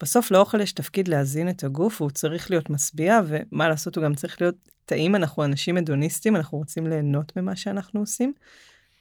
[0.01, 4.15] בסוף לאוכל יש תפקיד להזין את הגוף, והוא צריך להיות משביע, ומה לעשות, הוא גם
[4.15, 4.55] צריך להיות
[4.85, 8.33] טעים, אנחנו אנשים הדוניסטים, אנחנו רוצים ליהנות ממה שאנחנו עושים.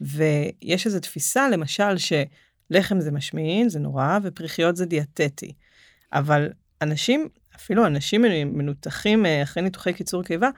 [0.03, 5.53] ויש איזו תפיסה, למשל, שלחם זה משמין, זה נורא, ופריחיות זה דיאטטי.
[6.12, 6.48] אבל
[6.82, 8.22] אנשים, אפילו אנשים
[8.53, 10.48] מנותחים אה, אחרי ניתוחי קיצור קיבה,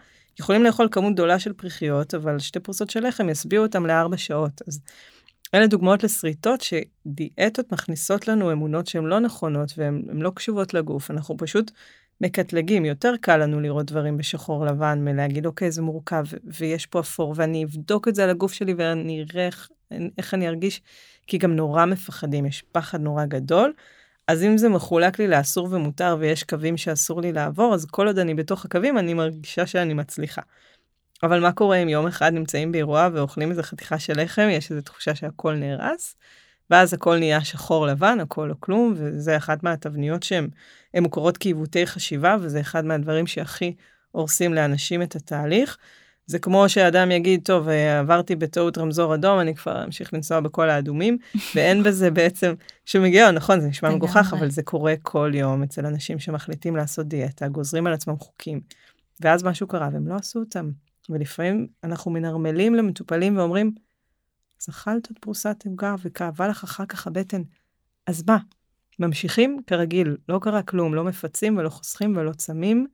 [0.41, 4.63] יכולים לאכול כמות גדולה של פריחיות, אבל שתי פרוסות של לחם ישביעו אותם לארבע שעות.
[4.69, 4.81] אז
[5.55, 11.11] אלה דוגמאות לשריטות שדיאטות מכניסות לנו אמונות שהן לא נכונות והן לא קשובות לגוף.
[11.11, 11.71] אנחנו פשוט
[12.21, 17.35] מקטלגים, יותר קל לנו לראות דברים בשחור לבן מלהגיד אוקיי זה מורכב ויש פה אפור
[17.37, 19.69] ואני אבדוק את זה על הגוף שלי ואני אראה איך,
[20.19, 20.83] איך אני ארגיש,
[21.27, 23.73] כי גם נורא מפחדים, יש פחד נורא גדול.
[24.29, 28.19] אז אם זה מחולק לי לאסור ומותר ויש קווים שאסור לי לעבור, אז כל עוד
[28.19, 30.43] אני בתוך הקווים אני מרגישה שאני מצליחה.
[31.23, 34.83] אבל מה קורה אם יום אחד נמצאים באירוע ואוכלים איזה חתיכה של לחם, יש איזו
[34.83, 36.17] תחושה שהכל נהרס,
[36.71, 40.49] ואז הכל נהיה שחור לבן, הכל או כלום, וזה אחת מהתבניות שהן
[41.01, 43.75] מוכרות כעיוותי חשיבה, וזה אחד מהדברים שהכי
[44.11, 45.77] הורסים לאנשים את התהליך.
[46.27, 47.69] זה כמו שאדם יגיד, טוב,
[48.01, 51.19] עברתי בטעות רמזור אדום, אני כבר אמשיך לנסוע בכל האדומים,
[51.55, 52.55] ואין בזה בעצם
[52.87, 57.09] שום היגיון, נכון, זה נשמע מגוחך, אבל זה קורה כל יום אצל אנשים שמחליטים לעשות
[57.09, 58.61] דיאטה, גוזרים על עצמם חוקים,
[59.21, 60.71] ואז משהו קרה והם לא עשו אותם.
[61.11, 63.73] ולפעמים אנחנו מנרמלים למטופלים ואומרים,
[64.69, 67.43] אכלת את פרוסת עוגה וכאבה לך אחר כך הבטן,
[68.07, 68.39] אז מה?
[68.99, 72.87] ממשיכים כרגיל, לא קרה כלום, לא מפצים ולא חוסכים ולא צמים,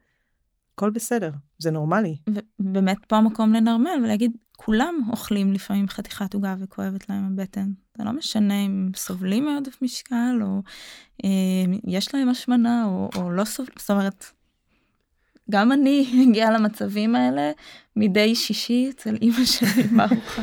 [0.75, 2.17] הכל בסדר, זה נורמלי.
[2.61, 7.71] ובאמת פה המקום לנרמל ולהגיד, כולם אוכלים לפעמים חתיכת עוגה וכואבת להם הבטן.
[7.99, 10.63] זה לא משנה אם סובלים מעודף משקל, או
[11.25, 11.31] אה,
[11.87, 14.25] יש להם השמנה, או, או לא סובלים, זאת אומרת,
[15.51, 17.51] גם אני מגיעה למצבים האלה
[17.97, 20.43] מדי שישי אצל אימא שלי בארוחה.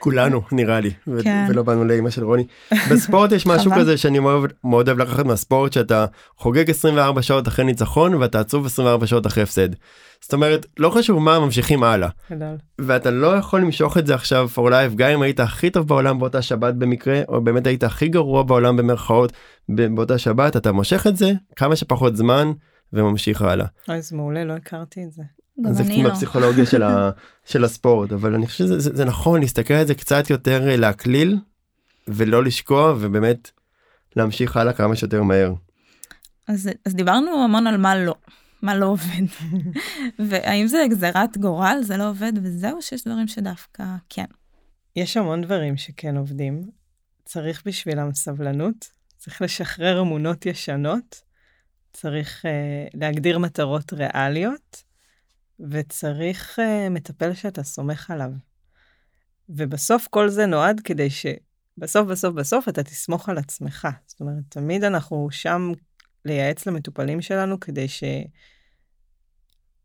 [0.00, 1.46] כולנו נראה לי ו- כן.
[1.50, 2.46] ולא באנו לאמא של רוני.
[2.90, 3.72] בספורט יש משהו.
[3.76, 8.66] כזה שאני מאוד מאוד אוהב לקחת מהספורט שאתה חוגג 24 שעות אחרי ניצחון ואתה עצוב
[8.66, 9.68] 24 שעות אחרי הפסד.
[10.20, 12.08] זאת אומרת לא חשוב מה ממשיכים הלאה.
[12.78, 16.18] ואתה לא יכול למשוך את זה עכשיו for life גם אם היית הכי טוב בעולם
[16.18, 19.32] באותה שבת במקרה או באמת היית הכי גרוע בעולם במרכאות
[19.68, 22.52] באותה שבת אתה מושך את זה כמה שפחות זמן
[22.92, 23.66] וממשיך הלאה.
[23.88, 25.22] אוי, זה מעולה, לא הכרתי את זה.
[25.64, 26.08] גם זה קצת אני לא.
[26.08, 27.10] מהפסיכולוגיה של, ה,
[27.50, 30.76] של הספורט אבל אני חושב שזה זה, זה נכון להסתכל על זה קצת יותר אה,
[30.76, 31.38] להקליל
[32.08, 33.50] ולא לשקוע ובאמת
[34.16, 35.54] להמשיך הלאה כמה שיותר מהר.
[36.48, 38.14] אז, אז דיברנו המון על מה לא,
[38.62, 39.24] מה לא עובד.
[40.28, 44.24] והאם זה גזירת גורל, זה לא עובד, וזהו שיש דברים שדווקא כן.
[44.96, 46.62] יש המון דברים שכן עובדים.
[47.24, 51.22] צריך בשבילם סבלנות, צריך לשחרר אמונות ישנות,
[51.92, 54.82] צריך uh, להגדיר מטרות ריאליות,
[55.70, 58.30] וצריך uh, מטפל שאתה סומך עליו.
[59.48, 63.88] ובסוף כל זה נועד כדי שבסוף בסוף בסוף אתה תסמוך על עצמך.
[64.06, 65.72] זאת אומרת, תמיד אנחנו שם
[66.24, 68.04] לייעץ למטופלים שלנו כדי ש...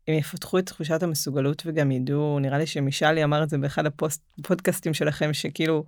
[0.08, 4.94] הם יפתחו את תחושת המסוגלות וגם ידעו, נראה לי שמישלי אמר את זה באחד הפודקאסטים
[4.94, 5.84] שלכם, שכאילו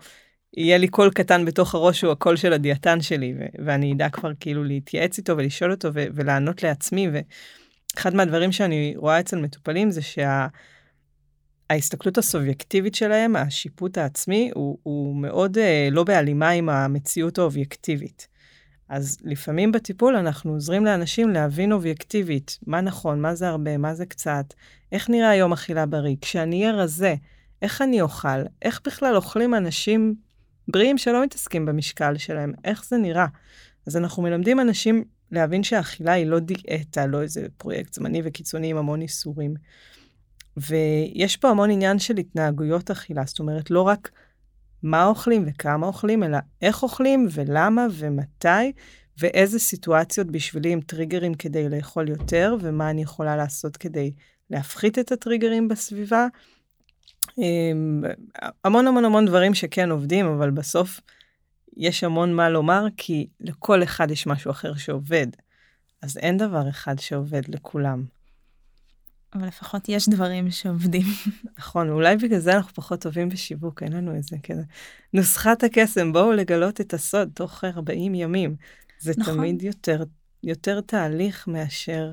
[0.57, 4.31] יהיה לי קול קטן בתוך הראש הוא הקול של הדיאטן שלי, ו- ואני אדע כבר
[4.41, 7.09] כאילו להתייעץ איתו ולשאול אותו ו- ולענות לעצמי.
[7.97, 10.01] ואחד מהדברים שאני רואה אצל מטופלים זה
[11.71, 18.29] שההסתכלות הסובייקטיבית שלהם, השיפוט העצמי, הוא, הוא מאוד אה, לא בהלימה עם המציאות האובייקטיבית.
[18.89, 24.07] אז לפעמים בטיפול אנחנו עוזרים לאנשים להבין אובייקטיבית מה נכון, מה זה הרבה, מה זה
[24.07, 24.45] קצת,
[24.93, 26.17] איך נראה היום אכילה בריא.
[26.21, 27.15] כשאני אהיה רזה,
[27.63, 28.43] איך אני אוכל?
[28.63, 30.15] איך בכלל אוכלים אנשים
[30.69, 32.53] בריאים שלא מתעסקים במשקל שלהם?
[32.65, 33.27] איך זה נראה?
[33.87, 35.05] אז אנחנו מלמדים אנשים
[35.37, 39.55] להבין שהאכילה היא לא דיאטה, לא איזה פרויקט זמני וקיצוני עם המון איסורים.
[40.57, 44.11] ויש פה המון עניין של התנהגויות אכילה, זאת אומרת, לא רק
[44.83, 48.73] מה אוכלים וכמה אוכלים, אלא איך אוכלים ולמה ומתי,
[49.19, 54.13] ואיזה סיטואציות בשבילי הם טריגרים כדי לאכול יותר, ומה אני יכולה לעשות כדי
[54.51, 56.27] להפחית את הטריגרים בסביבה.
[57.39, 58.03] אמ,
[58.65, 61.01] המון המון המון דברים שכן עובדים, אבל בסוף
[61.77, 65.27] יש המון מה לומר, כי לכל אחד יש משהו אחר שעובד.
[66.03, 68.05] אז אין דבר אחד שעובד לכולם.
[69.35, 71.07] אבל לפחות יש דברים שעובדים.
[71.59, 74.63] נכון, אולי בגלל זה אנחנו פחות טובים בשיווק, אין לנו איזה כזה.
[75.13, 78.57] נוסחת הקסם, בואו לגלות את הסוד תוך 40 ימים.
[78.99, 79.35] זה נכון.
[79.35, 80.03] תמיד יותר,
[80.43, 82.13] יותר תהליך מאשר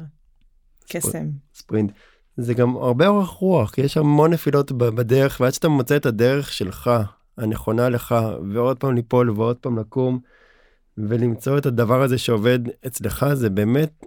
[0.90, 1.30] קסם.
[1.56, 1.92] ספרינט.
[2.38, 6.54] זה גם הרבה אורך רוח כי יש המון נפילות בדרך ועד שאתה מוצא את הדרך
[6.54, 6.92] שלך
[7.38, 8.16] הנכונה לך
[8.54, 10.20] ועוד פעם ליפול ועוד פעם לקום
[10.98, 14.06] ולמצוא את הדבר הזה שעובד אצלך זה באמת.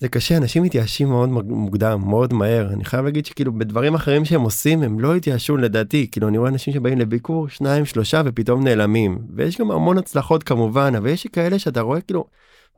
[0.00, 4.40] זה קשה אנשים מתייאשים מאוד מוקדם מאוד מהר אני חייב להגיד שכאילו בדברים אחרים שהם
[4.40, 9.18] עושים הם לא התייאשו לדעתי כאילו אני רואה אנשים שבאים לביקור שניים שלושה ופתאום נעלמים
[9.34, 12.24] ויש גם המון הצלחות כמובן אבל יש כאלה שאתה רואה כאילו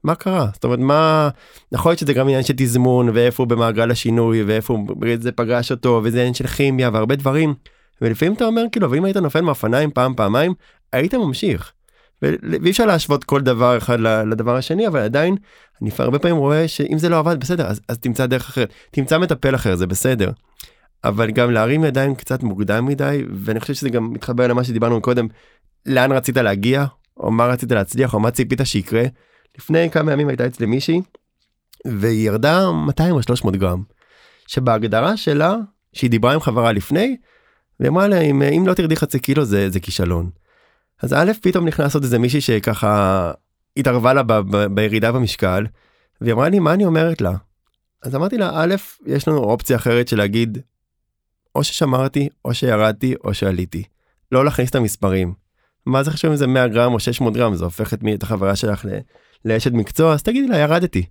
[0.05, 1.29] מה קרה זאת אומרת מה
[1.73, 4.79] יכול להיות שזה גם עניין של תזמון ואיפה הוא במעגל השינוי ואיפה
[5.21, 7.55] זה פגש אותו וזה עניין של כימיה והרבה דברים.
[8.01, 10.55] ולפעמים אתה אומר כאילו ואם היית נופל מאופניים פעם פעמיים
[10.93, 11.73] היית ממשיך.
[12.23, 15.37] ואי אפשר להשוות כל דבר אחד לדבר השני אבל עדיין
[15.83, 19.19] אני הרבה פעמים רואה שאם זה לא עבד בסדר אז, אז תמצא דרך אחרת תמצא
[19.19, 20.31] מטפל אחר זה בסדר.
[21.05, 25.29] אבל גם להרים ידיים קצת מוקדם מדי ואני חושב שזה גם מתחבר למה שדיברנו קודם
[25.87, 26.85] לאן רצית להגיע
[27.17, 29.03] או מה רצית להצליח או מה ציפית שיקרה.
[29.59, 31.01] לפני כמה ימים הייתה אצלי מישהי
[31.85, 33.83] והיא ירדה 200 או 300 גרם.
[34.47, 35.57] שבהגדרה שלה
[35.93, 37.17] שהיא דיברה עם חברה לפני
[37.81, 40.31] והיא אמרה לה אם, אם לא תרדי חצי קילו זה זה כישלון.
[41.03, 43.33] אז א' פתאום נכנס עוד איזה מישהי שככה
[43.77, 45.67] התערבה לה ב, ב, בירידה במשקל
[46.21, 47.33] והיא אמרה לי מה אני אומרת לה.
[48.03, 48.75] אז אמרתי לה א'
[49.07, 50.59] יש לנו אופציה אחרת של להגיד
[51.55, 53.83] או ששמרתי או שירדתי או שעליתי.
[54.33, 55.35] לא להכניס את המספרים.
[55.87, 58.23] מה זה חשוב אם זה 100 גרם או 600 גרם זה הופך את מי את
[58.23, 58.89] החברה שלך ל...
[59.45, 61.07] לאשת מקצוע אז תגידי לה ירדתי.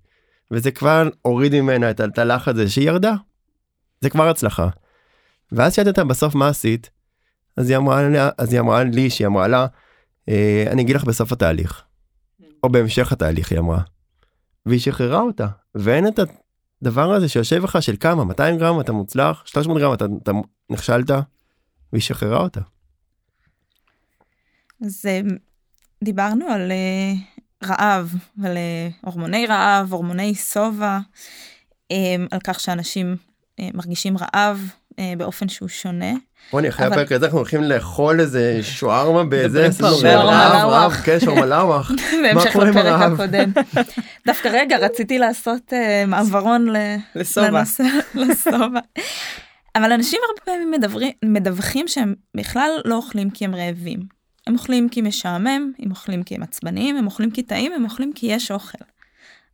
[0.52, 3.14] וזה כבר הוריד ממנה את, הלחץ הזה שהיא ירדה.
[4.02, 4.70] זה כבר הצלחה.
[5.52, 6.90] ואז שאלתי אותה בסוף מה עשית?
[7.58, 9.68] אז היא אמרה, לה, אז היא אמרה לי שהיא אמרה לה
[10.30, 11.84] אה, אני אגיד לך בסוף התהליך.
[12.64, 13.82] או בהמשך התהליך היא אמרה.
[14.66, 16.20] והיא שחררה אותה ואין את
[16.82, 20.32] הדבר הזה שיושב לך של כמה 200 גרם אתה מוצלח 300 גרם אתה, אתה
[20.70, 21.10] נכשלת
[21.94, 22.62] והיא שחררה אותה.
[24.86, 25.22] אז אה,
[26.04, 27.14] דיברנו על אה,
[27.64, 31.00] רעב, על אה, הורמוני רעב, הורמוני שובע,
[32.32, 33.16] על כך שאנשים
[33.74, 34.72] מרגישים רעב
[35.18, 36.12] באופן שהוא שונה.
[36.52, 39.68] רוני, אחרי אבל- הפרק הזה אנחנו הולכים לאכול איזה שוארמה באיזה...
[40.04, 40.70] רעב.
[40.70, 41.92] רעב, כן, שוארמה לאווח.
[42.24, 43.12] בהמשך קורה עם לפרק?
[43.14, 43.52] הקודם.
[44.26, 46.68] דווקא רגע, רציתי לעשות אה, מעברון.
[47.16, 47.84] לנושא,
[48.16, 48.80] לשובע.
[49.76, 54.00] אבל אנשים הרבה פעמים מדברים, מדווחים שהם בכלל לא אוכלים כי הם רעבים.
[54.48, 58.12] הם אוכלים כי משעמם, הם אוכלים כי הם עצבניים, הם אוכלים כי טעים, הם אוכלים
[58.16, 58.78] כי יש אוכל.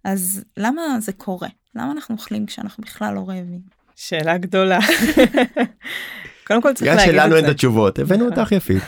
[0.04, 1.48] אז למה זה קורה?
[1.76, 3.75] למה אנחנו אוכלים כשאנחנו בכלל לא רעבים?
[3.96, 4.80] שאלה גדולה.
[6.48, 7.52] קודם כל צריך בגלל להגיד שלנו את אין את זה.
[7.52, 8.84] התשובות, הבאנו אותך יפית.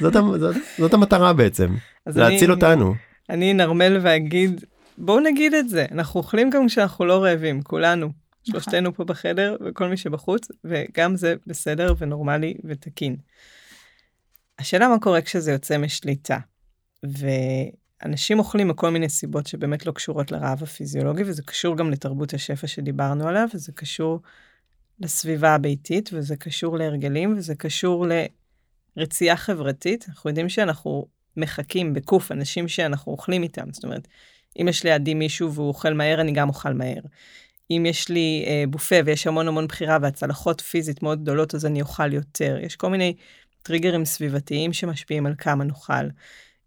[0.00, 1.74] זאת זאת- זאת המטרה בעצם,
[2.06, 2.94] אז אני- להציל אותנו.
[3.30, 4.64] אני אנרמל ואגיד,
[4.98, 8.12] בואו נגיד את זה, אנחנו אוכלים גם כשאנחנו לא רעבים, כולנו.
[8.44, 13.16] שלושתנו פה בחדר וכל מי שבחוץ, וגם זה בסדר ונורמלי ותקין.
[14.58, 16.38] השאלה מה קורה כשזה יוצא משליטה.
[18.02, 22.66] ואנשים אוכלים מכל מיני סיבות שבאמת לא קשורות לרעב הפיזיולוגי, וזה קשור גם לתרבות השפע
[22.66, 24.20] שדיברנו עליו, וזה קשור
[25.00, 28.06] לסביבה הביתית, וזה קשור להרגלים, וזה קשור
[28.96, 30.04] לרצייה חברתית.
[30.08, 34.08] אנחנו יודעים שאנחנו מחכים בקוף אנשים שאנחנו אוכלים איתם, זאת אומרת,
[34.60, 37.00] אם יש לידי מישהו והוא אוכל מהר, אני גם אוכל מהר.
[37.70, 41.82] אם יש לי אה, בופה ויש המון המון בחירה והצלחות פיזית מאוד גדולות, אז אני
[41.82, 42.58] אוכל יותר.
[42.62, 43.14] יש כל מיני
[43.62, 46.08] טריגרים סביבתיים שמשפיעים על כמה נאכל.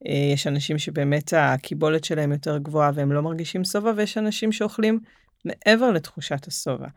[0.08, 5.00] אה, יש אנשים שבאמת הקיבולת שלהם יותר גבוהה והם לא מרגישים שובע, ויש אנשים שאוכלים
[5.46, 6.88] מעבר לתחושת השובע.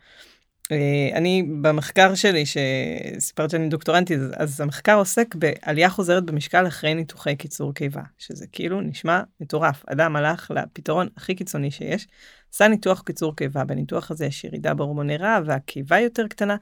[0.72, 7.36] אה, אני במחקר שלי, שסיפרת שאני דוקטורנטית, אז, המחקר עוסק בעלייה חוזרת במשקל אחרי ניתוחי
[7.36, 9.84] קיצור קיבה, שזה כאילו נשמע מטורף.
[9.86, 12.06] אדם הלך לפתרון הכי קיצוני שיש,
[12.54, 16.56] עשה ניתוח קיצור קיבה, בניתוח הזה יש ירידה בהורמוני רעב והקיבה יותר קטנה,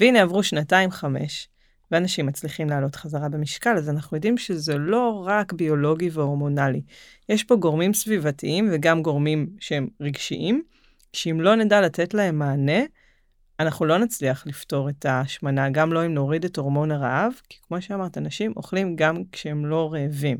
[0.00, 1.48] והנה עברו שנתיים חמש,
[1.90, 6.82] ואנשים מצליחים לעלות חזרה במשקל, אז אנחנו יודעים שזה לא רק ביולוגי והורמונלי.
[7.28, 10.62] יש פה גורמים סביבתיים וגם גורמים שהם רגשיים,
[11.12, 12.80] שאם לא נדע לתת להם מענה,
[13.60, 17.82] אנחנו לא נצליח לפתור את ההשמנה, גם לא אם נוריד את הורמון הרעב, כי כמו
[17.82, 20.38] שאמרת, אנשים אוכלים גם כשהם לא רעבים.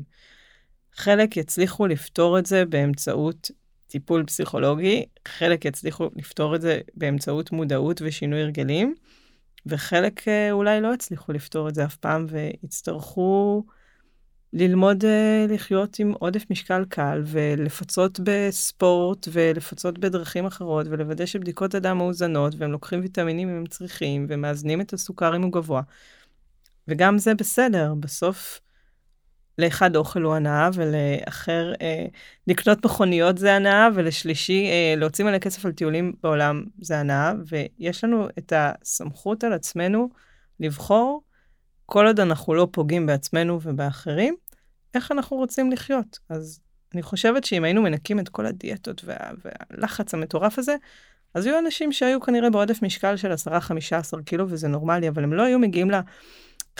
[0.93, 3.51] חלק יצליחו לפתור את זה באמצעות
[3.87, 8.95] טיפול פסיכולוגי, חלק יצליחו לפתור את זה באמצעות מודעות ושינוי הרגלים,
[9.65, 13.63] וחלק אה, אולי לא יצליחו לפתור את זה אף פעם ויצטרכו
[14.53, 21.97] ללמוד אה, לחיות עם עודף משקל קל ולפצות בספורט ולפצות בדרכים אחרות ולוודא שבדיקות הדם
[21.97, 25.81] מאוזנות והם לוקחים ויטמינים אם הם צריכים ומאזנים את הסוכר אם הוא גבוה.
[26.87, 28.59] וגם זה בסדר, בסוף
[29.59, 32.05] לאחד אוכל הוא הנאה ולאחר אה,
[32.47, 38.03] לקנות מכוניות זה הנאה ולשלישי אה, להוציא מלא כסף על טיולים בעולם זה הנאה ויש
[38.03, 40.09] לנו את הסמכות על עצמנו
[40.59, 41.21] לבחור
[41.89, 44.35] כל עוד אנחנו לא פוגעים בעצמנו ובאחרים,
[44.93, 46.19] איך אנחנו רוצים לחיות.
[46.29, 46.59] אז
[46.93, 50.75] אני חושבת שאם היינו מנקים את כל הדיאטות וה, והלחץ המטורף הזה,
[51.33, 53.51] אז היו אנשים שהיו כנראה בעודף משקל של 10-15
[54.25, 55.89] קילו וזה נורמלי, אבל הם לא היו מגיעים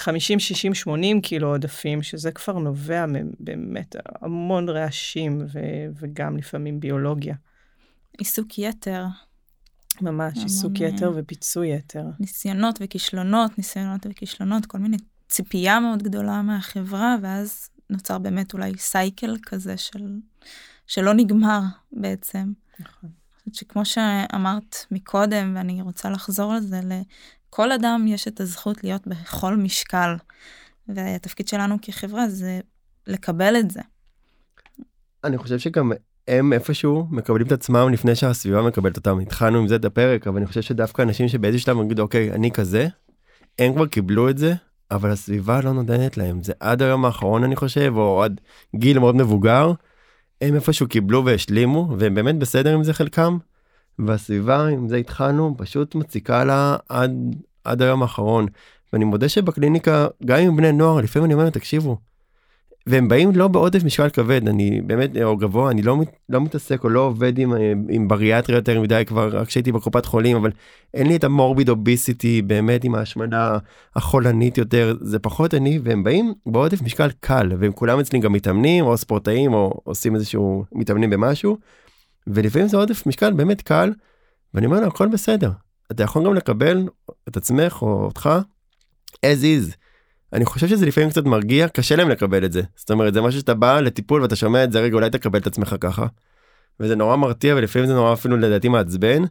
[0.07, 3.05] ל-50, 60, 80 קילו עודפים, שזה כבר נובע
[3.39, 7.35] באמת המון רעשים ו- וגם לפעמים ביולוגיה.
[8.17, 9.05] עיסוק יתר,
[10.01, 12.03] ממש, המון, עיסוק אה, יתר ופיצוי יתר.
[12.19, 14.97] ניסיונות וכישלונות, ניסיונות וכישלונות, כל מיני
[15.29, 20.19] ציפייה מאוד גדולה מהחברה, ואז נוצר באמת אולי סייקל כזה של,
[20.87, 22.51] שלא נגמר בעצם.
[22.79, 23.09] נכון.
[23.53, 26.81] שכמו שאמרת מקודם, ואני רוצה לחזור לזה,
[27.49, 30.15] לכל אדם יש את הזכות להיות בכל משקל,
[30.87, 32.59] והתפקיד שלנו כחברה זה
[33.07, 33.81] לקבל את זה.
[35.23, 35.91] אני חושב שגם
[36.27, 39.19] הם איפשהו מקבלים את עצמם לפני שהסביבה מקבלת אותם.
[39.19, 42.51] התחלנו עם זה את הפרק, אבל אני חושב שדווקא אנשים שבאיזה שלב יגידו, אוקיי, אני
[42.51, 42.87] כזה,
[43.59, 44.53] הם כבר קיבלו את זה,
[44.91, 46.43] אבל הסביבה לא נותנת להם.
[46.43, 48.41] זה עד היום האחרון, אני חושב, או עד
[48.75, 49.71] גיל מאוד מבוגר,
[50.41, 53.37] הם איפשהו קיבלו והשלימו, והם באמת בסדר עם זה חלקם,
[54.05, 57.11] והסביבה, עם זה התחלנו, פשוט מציקה לה עד,
[57.63, 58.45] עד היום האחרון.
[58.93, 61.97] ואני מודה שבקליניקה, גם עם בני נוער, לפעמים אני אומר להם, תקשיבו,
[62.87, 66.83] והם באים לא בעודף משקל כבד, אני באמת, או גבוה, אני לא, מת- לא מתעסק
[66.83, 67.53] או לא עובד עם,
[67.89, 70.51] עם בריאטריה יותר מדי כבר, רק כשהייתי בקופת חולים, אבל
[70.93, 73.57] אין לי את המורביד אוביסיטי, באמת עם ההשמנה
[73.95, 78.85] החולנית יותר, זה פחות אני, והם באים בעודף משקל קל, והם כולם אצלי גם מתאמנים,
[78.85, 81.57] או ספורטאים, או עושים איזשהו, מתאמנים במשהו,
[82.29, 83.93] ולפעמים זה עודף משקל באמת קל,
[84.53, 85.51] ואני אומר לו, הכל בסדר,
[85.91, 86.87] אתה יכול גם לקבל
[87.27, 88.29] את עצמך או אותך
[89.25, 89.75] as is.
[90.33, 92.61] אני חושב שזה לפעמים קצת מרגיע, קשה להם לקבל את זה.
[92.75, 95.47] זאת אומרת, זה משהו שאתה בא לטיפול ואתה שומע את זה, רגע, אולי תקבל את
[95.47, 96.05] עצמך ככה.
[96.79, 99.23] וזה נורא מרתיע ולפעמים זה נורא אפילו לדעתי מעצבן,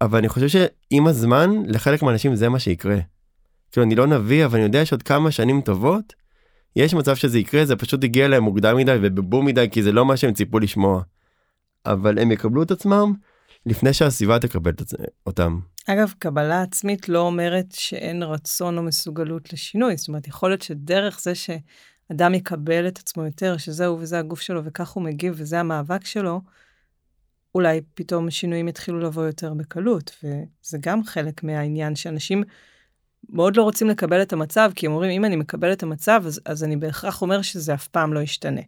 [0.00, 2.98] אבל אני חושב שעם הזמן, לחלק מהאנשים זה מה שיקרה.
[3.72, 6.12] כאילו, אני לא נביא, אבל אני יודע שעוד כמה שנים טובות,
[6.76, 10.06] יש מצב שזה יקרה, זה פשוט הגיע להם מוקדם מדי ובבום מדי, כי זה לא
[10.06, 11.02] מה שהם ציפו לשמוע.
[11.86, 13.14] אבל הם יקבלו את עצמם
[13.66, 14.82] לפני שהסביבה תקבל את
[15.26, 15.60] אותם.
[15.86, 19.96] אגב, קבלה עצמית לא אומרת שאין רצון או מסוגלות לשינוי.
[19.96, 24.64] זאת אומרת, יכול להיות שדרך זה שאדם יקבל את עצמו יותר, שזהו וזה הגוף שלו
[24.64, 26.40] וכך הוא מגיב וזה המאבק שלו,
[27.54, 32.42] אולי פתאום שינויים יתחילו לבוא יותר בקלות, וזה גם חלק מהעניין שאנשים
[33.28, 36.40] מאוד לא רוצים לקבל את המצב, כי הם אומרים, אם אני מקבל את המצב, אז,
[36.44, 38.60] אז אני בהכרח אומר שזה אף פעם לא ישתנה.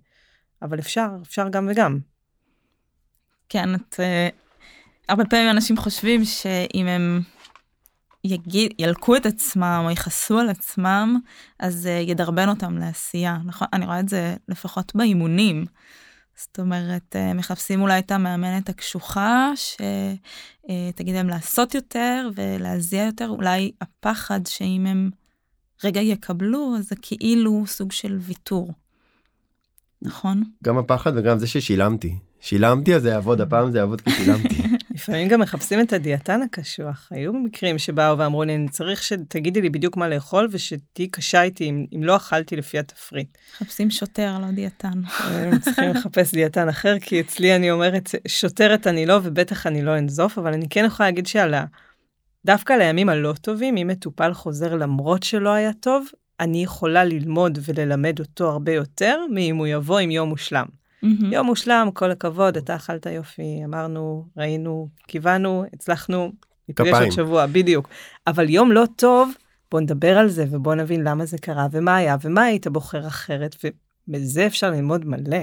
[0.63, 1.99] אבל אפשר, אפשר גם וגם.
[3.49, 3.95] כן, את...
[3.95, 4.35] Uh,
[5.09, 7.21] הרבה פעמים אנשים חושבים שאם הם
[8.25, 11.19] יגיד, ילקו את עצמם או יכעסו על עצמם,
[11.59, 13.39] אז uh, ידרבן אותם לעשייה.
[13.45, 13.69] נכון?
[13.73, 15.65] אני רואה את זה לפחות באימונים.
[16.37, 23.73] זאת אומרת, אה, מחפשים אולי את המאמנת הקשוחה, שתגיד להם לעשות יותר ולהזיע יותר, אולי
[23.81, 25.11] הפחד שאם הם
[25.85, 28.73] רגע יקבלו, אז זה כאילו סוג של ויתור.
[30.03, 30.43] נכון?
[30.65, 32.19] גם הפחד וגם זה ששילמתי.
[32.45, 34.63] שילמתי אז זה יעבוד, הפעם זה יעבוד כי שילמתי.
[34.95, 37.09] לפעמים גם מחפשים את הדיאטן הקשוח.
[37.11, 41.65] היו מקרים שבאו ואמרו לי, אני צריך שתגידי לי בדיוק מה לאכול ושתהיי קשה איתי
[41.71, 43.39] אם, אם לא אכלתי לפי התפריט.
[43.55, 45.01] מחפשים שוטר, לא דיאטן.
[45.19, 49.99] הם צריכים לחפש דיאטן אחר, כי אצלי אני אומרת, שוטרת אני לא, ובטח אני לא
[49.99, 51.65] אנזוף, אבל אני כן יכולה להגיד שעל ה...
[52.45, 56.07] דווקא לימים הלא טובים, אם מטופל חוזר למרות שלא היה טוב,
[56.41, 60.84] אני יכולה ללמוד וללמד אותו הרבה יותר מאם הוא יבוא עם יום מושלם.
[61.05, 61.35] Mm-hmm.
[61.35, 66.33] יום מושלם, כל הכבוד, אתה אכלת יופי, אמרנו, ראינו, קיוונו, הצלחנו,
[66.69, 67.89] ניפגש עוד שבוע, בדיוק.
[68.27, 69.33] אבל יום לא טוב,
[69.71, 73.57] בוא נדבר על זה ובוא נבין למה זה קרה ומה היה ומה היית בוחר אחרת,
[74.09, 75.43] ובזה אפשר ללמוד מלא.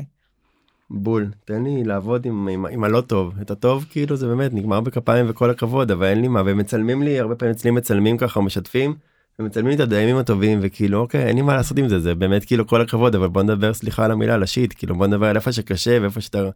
[0.93, 4.80] בול תן לי לעבוד עם, עם, עם הלא טוב את הטוב כאילו זה באמת נגמר
[4.80, 8.95] בכפיים וכל הכבוד אבל אין לי מה ומצלמים לי הרבה פעמים אצלי מצלמים ככה משתפים
[9.42, 12.68] ומצלמים את הדיימים הטובים וכאילו אוקיי אין לי מה לעשות עם זה זה באמת כאילו
[12.68, 15.98] כל הכבוד אבל בוא נדבר סליחה על המילה לשיט כאילו בוא נדבר על איפה שקשה
[16.02, 16.50] ואיפה שאתה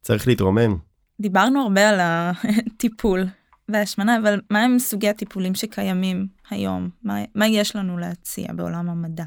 [0.00, 0.76] צריך להתרומם.
[1.20, 3.26] דיברנו הרבה על הטיפול
[3.68, 9.24] והשמנה אבל מה הם סוגי הטיפולים שקיימים היום מה, מה יש לנו להציע בעולם המדע.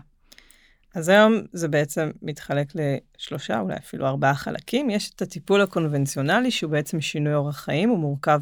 [0.95, 6.71] אז היום זה בעצם מתחלק לשלושה אולי אפילו ארבעה חלקים יש את הטיפול הקונבנציונלי שהוא
[6.71, 8.39] בעצם שינוי אורח חיים הוא מורכב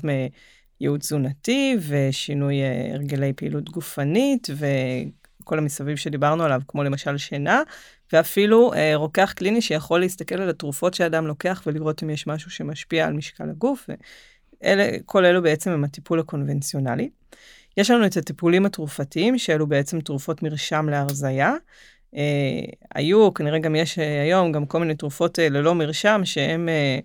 [0.80, 0.84] מ...
[0.84, 4.48] ייעוץ תזונתי ושינוי אה, הרגלי פעילות גופנית
[5.42, 7.62] וכל המסביב שדיברנו עליו, כמו למשל שינה,
[8.14, 13.08] ואפילו אה, רוקח קליני שיכול להסתכל על התרופות שאדם לוקח ולראות אם יש משהו שמשפיע
[13.08, 13.90] על משקל הגוף.
[14.64, 17.10] ואלה, כל אלו בעצם הם הטיפול הקונבנציונלי.
[17.78, 21.54] יש לנו את הטיפולים התרופתיים, שאלו בעצם תרופות מרשם להרזייה.
[22.16, 22.62] אה,
[22.96, 27.00] היו, כנראה גם יש אה, היום, גם כל מיני תרופות אה, ללא מרשם, שהן אה,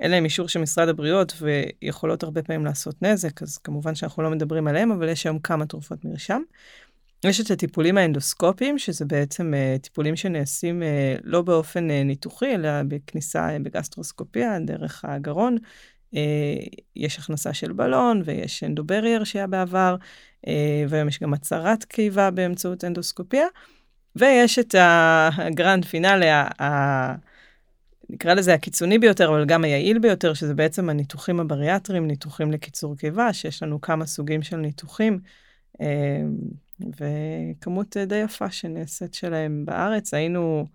[0.00, 4.30] אין להם אישור של משרד הבריאות ויכולות הרבה פעמים לעשות נזק, אז כמובן שאנחנו לא
[4.30, 6.42] מדברים עליהם, אבל יש היום כמה תרופות מרשם.
[7.24, 12.68] יש את הטיפולים האנדוסקופיים, שזה בעצם אה, טיפולים שנעשים אה, לא באופן אה, ניתוחי, אלא
[12.88, 15.56] בכניסה אה, בגסטרוסקופיה, דרך הגרון.
[16.14, 16.18] אה,
[16.96, 19.96] יש הכנסה של בלון ויש EndoBarrier שהיה בעבר,
[20.46, 20.50] אה,
[20.88, 23.46] והיום יש גם הצרת קיבה באמצעות אנדוסקופיה.
[24.16, 24.74] ויש את
[25.38, 26.26] הגרנד פינאלי,
[28.12, 33.32] נקרא לזה הקיצוני ביותר, אבל גם היעיל ביותר, שזה בעצם הניתוחים הבריאטריים, ניתוחים לקיצור קיבה,
[33.32, 35.18] שיש לנו כמה סוגים של ניתוחים,
[35.80, 36.22] אה,
[36.80, 40.14] וכמות די יפה שנעשית שלהם בארץ.
[40.14, 40.66] היינו,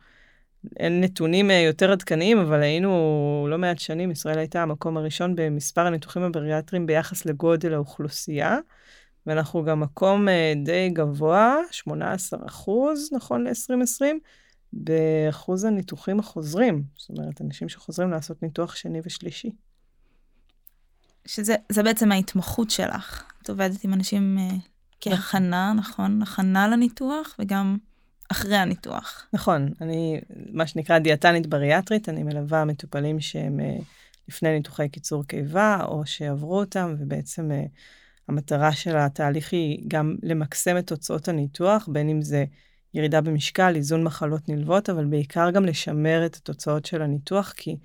[0.80, 5.88] אין נתונים אה, יותר עדכניים, אבל היינו לא מעט שנים, ישראל הייתה המקום הראשון במספר
[5.88, 8.58] הניתוחים הבריאטריים ביחס לגודל האוכלוסייה.
[9.26, 14.06] ואנחנו גם מקום אה, די גבוה, 18 אחוז, נכון ל-2020,
[14.76, 19.52] באחוז הניתוחים החוזרים, זאת אומרת, אנשים שחוזרים לעשות ניתוח שני ושלישי.
[21.26, 23.24] שזה בעצם ההתמחות שלך.
[23.42, 24.54] את עובדת עם אנשים uh,
[25.02, 26.22] כהכנה, נכון?
[26.22, 27.78] הכנה לניתוח וגם
[28.32, 29.28] אחרי הניתוח.
[29.34, 30.22] נכון, אני
[30.52, 33.84] מה שנקרא דיאטנית בריאטרית, אני מלווה מטופלים שהם uh,
[34.28, 37.70] לפני ניתוחי קיצור קיבה או שעברו אותם, ובעצם uh,
[38.28, 42.46] המטרה של התהליך היא גם למקסם את תוצאות הניתוח, בין אם זה
[42.96, 47.78] ירידה במשקל, איזון מחלות נלוות, אבל בעיקר גם לשמר את התוצאות של הניתוח, כי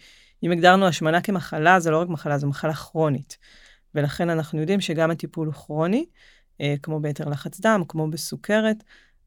[0.42, 3.38] אם הגדרנו השמנה כמחלה, זה לא רק מחלה, זו מחלה כרונית.
[3.94, 6.06] ולכן אנחנו יודעים שגם הטיפול הוא כרוני,
[6.60, 8.76] אה, כמו ביתר לחץ דם, כמו בסוכרת,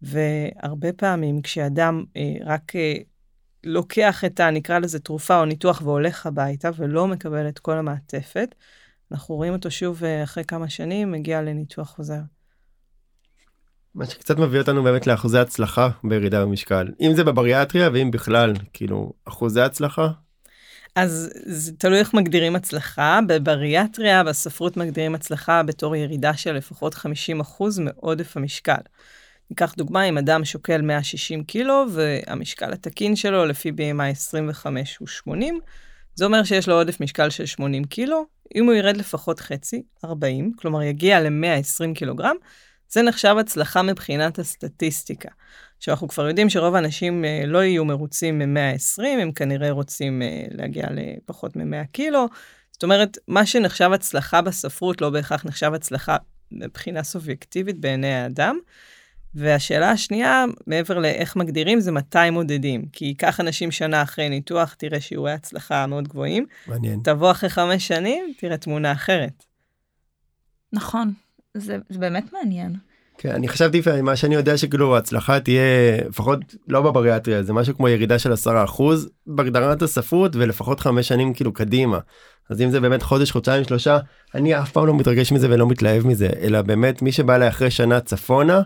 [0.01, 2.93] והרבה פעמים כשאדם אה, רק אה,
[3.63, 4.51] לוקח את ה...
[4.51, 8.55] נקרא לזה תרופה או ניתוח והולך הביתה ולא מקבל את כל המעטפת,
[9.11, 12.32] אנחנו רואים אותו שוב אה, אחרי כמה שנים, מגיע לניתוח חוזר.
[13.95, 19.13] מה שקצת מביא אותנו באמת לאחוזי הצלחה בירידה במשקל אם זה בבריאטריה ואם בכלל כאילו
[19.25, 20.07] אחוזי הצלחה.
[20.95, 26.99] אז זה תלוי איך מגדירים הצלחה בבריאטריה בספרות מגדירים הצלחה בתור ירידה של לפחות 50%
[27.79, 28.81] מעודף המשקל.
[29.49, 35.59] ניקח דוגמה אם אדם שוקל 160 קילו והמשקל התקין שלו לפי BMI 25 הוא 80
[36.15, 38.25] זה אומר שיש לו עודף משקל של 80 קילו,
[38.55, 42.35] אם הוא ירד לפחות חצי, 40, כלומר יגיע ל-120 קילוגרם,
[42.89, 45.29] זה נחשב הצלחה מבחינת הסטטיסטיקה.
[45.83, 50.87] שאנחנו כבר יודעים שרוב האנשים אה, לא יהיו מרוצים מ-120, הם כנראה רוצים אה, להגיע
[50.91, 52.27] לפחות מ-100 קילו.
[52.71, 56.17] זאת אומרת, מה שנחשב הצלחה בספרות לא בהכרח נחשב הצלחה
[56.51, 58.57] מבחינה סובייקטיבית בעיני האדם.
[59.35, 62.85] והשאלה השנייה, מעבר לאיך מגדירים, זה מתי מודדים.
[62.91, 66.45] כי ייקח אנשים שנה אחרי ניתוח, תראה שיעורי הצלחה מאוד גבוהים.
[66.67, 66.99] מעניין.
[67.03, 69.43] תבוא אחרי חמש שנים, תראה תמונה אחרת.
[70.73, 71.13] נכון,
[71.57, 72.75] זה, זה באמת מעניין.
[73.17, 75.61] כן, אני חשבתי מה שאני יודע שכאילו ההצלחה תהיה
[76.09, 78.81] לפחות לא בבריאטריה זה משהו כמו ירידה של 10%
[79.27, 81.99] בהגדרת הספרות ולפחות חמש שנים כאילו קדימה.
[82.49, 83.97] אז אם זה באמת חודש חודשיים שלושה
[84.35, 87.71] אני אף פעם לא מתרגש מזה ולא מתלהב מזה אלא באמת מי שבא אליי אחרי
[87.71, 88.61] שנה צפונה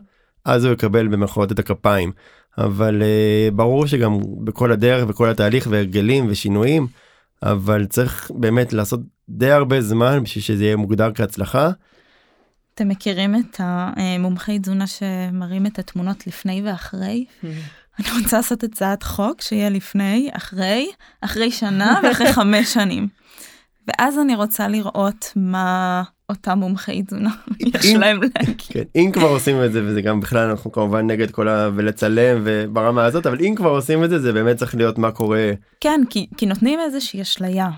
[0.46, 2.12] אז הוא יקבל במרכאות את הכפיים.
[2.58, 6.88] אבל uh, ברור שגם בכל הדרך וכל התהליך והרגלים ושינויים
[7.44, 11.70] אבל צריך באמת לעשות די הרבה זמן בשביל שזה יהיה מוגדר כהצלחה.
[12.78, 17.26] אתם מכירים את המומחי תזונה שמראים את התמונות לפני ואחרי?
[18.00, 23.08] אני רוצה לעשות הצעת חוק שיהיה לפני, אחרי, אחרי שנה ואחרי חמש שנים.
[23.88, 28.56] ואז אני רוצה לראות מה אותם מומחי תזונה יש להם להגיד.
[28.58, 31.70] כן, אם כבר עושים את זה וזה גם בכלל אנחנו כמובן נגד כל ה...
[31.76, 35.52] ולצלם וברמה הזאת אבל אם כבר עושים את זה זה באמת צריך להיות מה קורה.
[35.80, 37.70] כן כי, כי נותנים איזושהי אשליה.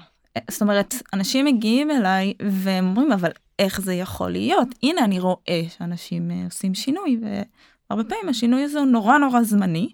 [0.52, 3.30] זאת אומרת אנשים מגיעים אליי והם אומרים אבל
[3.60, 4.68] איך זה יכול להיות.
[4.84, 9.89] הנה אני רואה שאנשים uh, עושים שינוי והרבה פעמים השינוי הזה הוא נורא נורא זמני.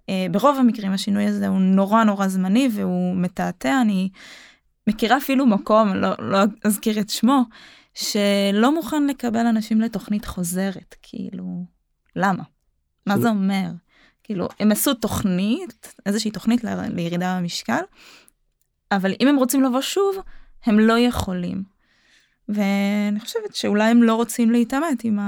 [0.00, 3.80] Uh, ברוב המקרים השינוי הזה הוא נורא נורא זמני והוא מתעתע.
[3.80, 4.08] אני
[4.86, 7.42] מכירה אפילו מקום לא, לא אזכיר את שמו
[7.94, 10.94] שלא מוכן לקבל אנשים לתוכנית חוזרת.
[11.02, 11.64] כאילו
[12.16, 12.42] למה?
[13.06, 13.70] מה זה אומר?
[14.24, 17.80] כאילו הם עשו תוכנית איזושהי תוכנית ל, לירידה במשקל
[18.92, 20.16] אבל אם הם רוצים לבוא שוב
[20.64, 21.75] הם לא יכולים.
[22.48, 25.18] ואני חושבת שאולי הם לא רוצים להתעמת עם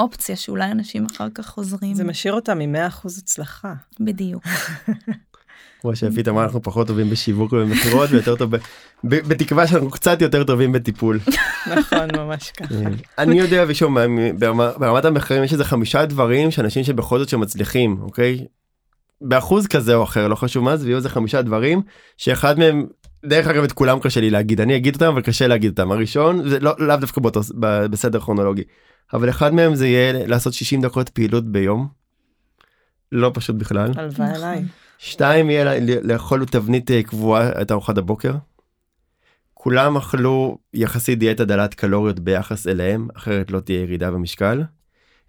[0.00, 1.94] האופציה שאולי אנשים אחר כך חוזרים.
[1.94, 3.74] זה משאיר אותם עם 100% הצלחה.
[4.00, 4.44] בדיוק.
[5.80, 8.54] כמו שיפית אמרה אנחנו פחות טובים בשיווק ובמכירות ויותר טוב
[9.04, 11.20] בתקווה שאנחנו קצת יותר טובים בטיפול.
[11.76, 12.74] נכון ממש ככה.
[12.74, 13.94] אה, אני יודע ושוב
[14.78, 18.46] ברמת המחקרים יש איזה חמישה דברים שאנשים שבכל זאת שמצליחים אוקיי.
[19.20, 21.82] באחוז כזה או אחר לא חשוב מה זה ויהיו איזה חמישה דברים
[22.16, 22.86] שאחד מהם
[23.26, 26.48] דרך אגב את כולם קשה לי להגיד אני אגיד אותם אבל קשה להגיד אותם הראשון
[26.48, 27.40] זה לא לאו דווקא באותו
[27.90, 28.62] בסדר כרונולוגי
[29.12, 31.88] אבל אחד מהם זה יהיה לעשות 60 דקות פעילות ביום.
[33.12, 33.92] לא פשוט בכלל.
[33.96, 34.56] הלוואי עליי.
[34.56, 34.68] נכון.
[34.98, 38.34] שתיים יהיה לאכול תבנית אה, קבועה את ארוחת הבוקר.
[39.54, 44.62] כולם אכלו יחסית דיאטה דלת קלוריות ביחס אליהם אחרת לא תהיה ירידה במשקל.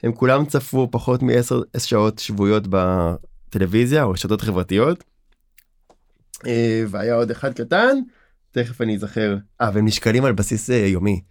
[0.03, 5.03] הם כולם צפו פחות מ-10 שעות שבועיות בטלוויזיה או רשתות חברתיות.
[6.45, 7.97] אה, והיה עוד אחד קטן
[8.51, 11.21] תכף אני אזכר אה והם נשקלים על בסיס אה, יומי.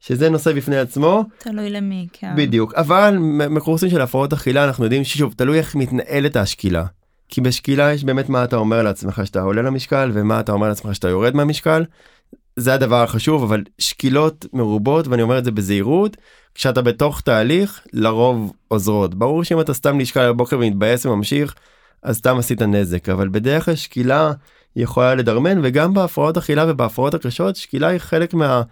[0.00, 3.16] שזה נושא בפני עצמו תלוי למי כן בדיוק אבל
[3.50, 6.84] מקורסים של הפרעות אכילה אנחנו יודעים ששוב תלוי איך מתנהלת השקילה.
[7.28, 10.94] כי בשקילה יש באמת מה אתה אומר לעצמך שאתה עולה למשקל ומה אתה אומר לעצמך
[10.94, 11.84] שאתה יורד מהמשקל.
[12.56, 16.16] זה הדבר החשוב אבל שקילות מרובות ואני אומר את זה בזהירות
[16.54, 21.54] כשאתה בתוך תהליך לרוב עוזרות ברור שאם אתה סתם נשקל בבוקר ומתבאס וממשיך
[22.02, 24.32] אז סתם עשית נזק אבל בדרך כלל שקילה
[24.76, 28.62] יכולה לדרמן וגם בהפרעות אכילה ובהפרעות הקשות שקילה היא חלק מה,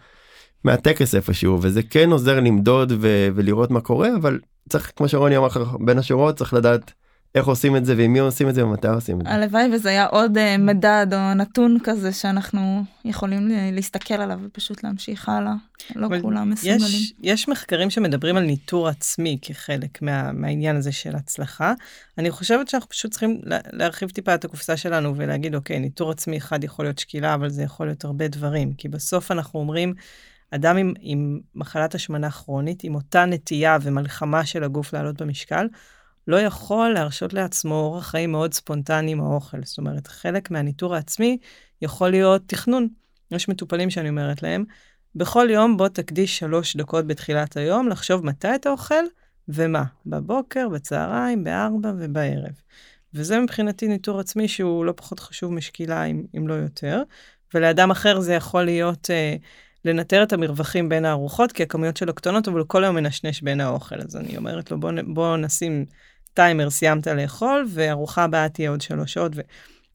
[0.65, 5.49] מהטקס איפשהו וזה כן עוזר למדוד ו, ולראות מה קורה אבל צריך כמו שרוני אמר
[5.81, 6.93] בין השורות צריך לדעת
[7.35, 9.33] איך עושים את זה ועם מי עושים את זה ומתי עושים את זה.
[9.33, 15.29] הלוואי וזה היה עוד uh, מדד או נתון כזה שאנחנו יכולים להסתכל עליו ופשוט להמשיך
[15.29, 15.53] הלאה.
[15.97, 16.79] לא כולם מסוגלים.
[16.81, 21.73] יש, יש מחקרים שמדברים על ניטור עצמי כחלק מה, מהעניין הזה של הצלחה.
[22.19, 23.41] אני חושבת שאנחנו פשוט צריכים
[23.73, 27.63] להרחיב טיפה את הקופסה שלנו ולהגיד אוקיי ניטור עצמי אחד יכול להיות שקילה אבל זה
[27.63, 29.95] יכול להיות הרבה דברים כי בסוף אנחנו אומרים.
[30.51, 35.67] אדם עם, עם מחלת השמנה כרונית, עם אותה נטייה ומלחמה של הגוף לעלות במשקל,
[36.29, 39.59] לא יכול להרשות לעצמו אורח חיים מאוד ספונטני עם האוכל.
[39.65, 41.39] זאת אומרת, חלק מהניטור העצמי
[41.83, 42.89] יכול להיות תכנון.
[43.31, 44.65] יש מטופלים שאני אומרת להם,
[45.15, 49.05] בכל יום בוא תקדיש שלוש דקות בתחילת היום לחשוב מתי אתה אוכל
[49.49, 52.53] ומה, בבוקר, בצהריים, בארבע ובערב.
[53.15, 57.03] וזה מבחינתי ניטור עצמי שהוא לא פחות חשוב משקילה, אם, אם לא יותר.
[57.55, 59.37] ולאדם אחר זה יכול להיות אה,
[59.85, 63.61] לנטר את המרווחים בין הארוחות, כי הכמויות שלו קטנות, אבל הוא כל היום מנשנש בין
[63.61, 63.97] האוכל.
[64.01, 65.87] אז אני אומרת לו, בוא, בוא נשים
[66.39, 69.33] טיימר סיימת לאכול, וארוחה הבאה תהיה עוד שלוש שעות,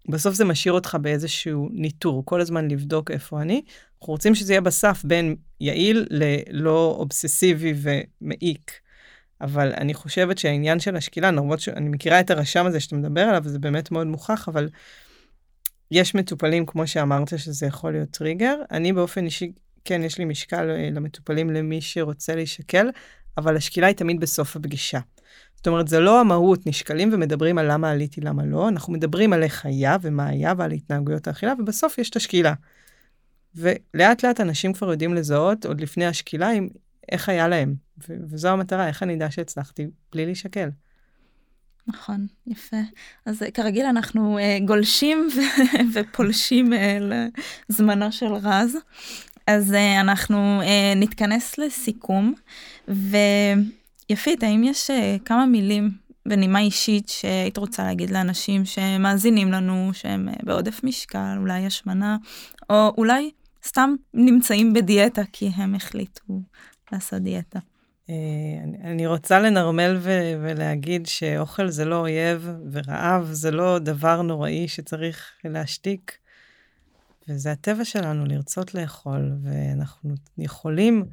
[0.08, 3.62] ובסוף זה משאיר אותך באיזשהו ניטור, כל הזמן לבדוק איפה אני.
[4.00, 8.72] אנחנו רוצים שזה יהיה בסף בין יעיל ללא אובססיבי ומעיק.
[9.42, 13.44] אבל אני חושבת שהעניין של השקילה, למרות שאני מכירה את הרשם הזה שאתה מדבר עליו,
[13.46, 14.70] זה באמת מאוד מוכח, אבל
[15.92, 18.56] יש מטופלים, כמו שאמרת, שזה יכול להיות טריגר.
[18.72, 19.52] אני באופן אישי,
[19.86, 22.88] כן, יש לי משקל אה, למטופלים למי שרוצה להישקל,
[23.38, 25.00] אבל השקילה היא תמיד בסוף הפגישה.
[25.64, 29.44] זאת אומרת, זה לא המהות, נשקלים ומדברים על למה עליתי, למה לא, אנחנו מדברים על
[29.44, 32.54] איך היה ומה היה ועל התנהגויות האכילה, ובסוף יש את השקילה.
[33.56, 36.70] ולאט לאט אנשים כבר יודעים לזהות, עוד לפני השקילה, עם
[37.12, 37.76] איך היה להם.
[38.10, 40.70] ו- וזו המטרה, איך אני אדע שהצלחתי בלי להישקל.
[41.88, 42.78] נכון, יפה.
[43.26, 46.78] אז כרגיל אנחנו uh, גולשים ו- ופולשים uh,
[47.70, 48.78] לזמנו של רז.
[49.48, 52.34] אז uh, אנחנו uh, נתכנס לסיכום,
[54.10, 55.92] ויפית, האם יש uh, כמה מילים
[56.26, 62.18] בנימה אישית שהיית רוצה להגיד לאנשים שמאזינים לנו, שהם uh, בעודף משקל, אולי השמנה,
[62.70, 63.32] או אולי
[63.66, 66.42] סתם נמצאים בדיאטה כי הם החליטו
[66.92, 67.60] לעשות דיאטה?
[68.10, 68.16] אה,
[68.84, 70.00] אני רוצה לנרמל
[70.42, 76.18] ולהגיד שאוכל זה לא אויב, ורעב זה לא דבר נוראי שצריך להשתיק.
[77.30, 81.06] וזה הטבע שלנו לרצות לאכול, ואנחנו יכולים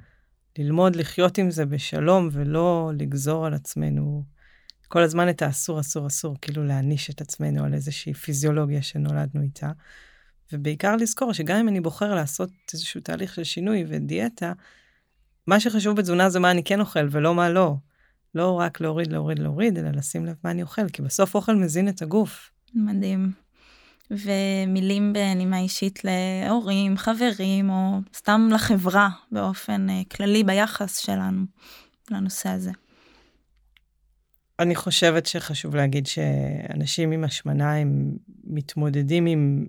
[0.61, 4.25] ללמוד לחיות עם זה בשלום ולא לגזור על עצמנו
[4.89, 9.71] כל הזמן את האסור, אסור, אסור, כאילו להעניש את עצמנו על איזושהי פיזיולוגיה שנולדנו איתה.
[10.53, 14.53] ובעיקר לזכור שגם אם אני בוחר לעשות איזשהו תהליך של שינוי ודיאטה,
[15.47, 17.75] מה שחשוב בתזונה זה מה אני כן אוכל ולא מה לא.
[18.35, 21.89] לא רק להוריד, להוריד, להוריד, אלא לשים לב מה אני אוכל, כי בסוף אוכל מזין
[21.89, 22.51] את הגוף.
[22.75, 23.33] מדהים.
[24.11, 31.43] ומילים בנימה אישית להורים, חברים, או סתם לחברה באופן uh, כללי ביחס שלנו
[32.11, 32.71] לנושא הזה.
[34.59, 39.67] אני חושבת שחשוב להגיד שאנשים עם השמנה הם מתמודדים עם,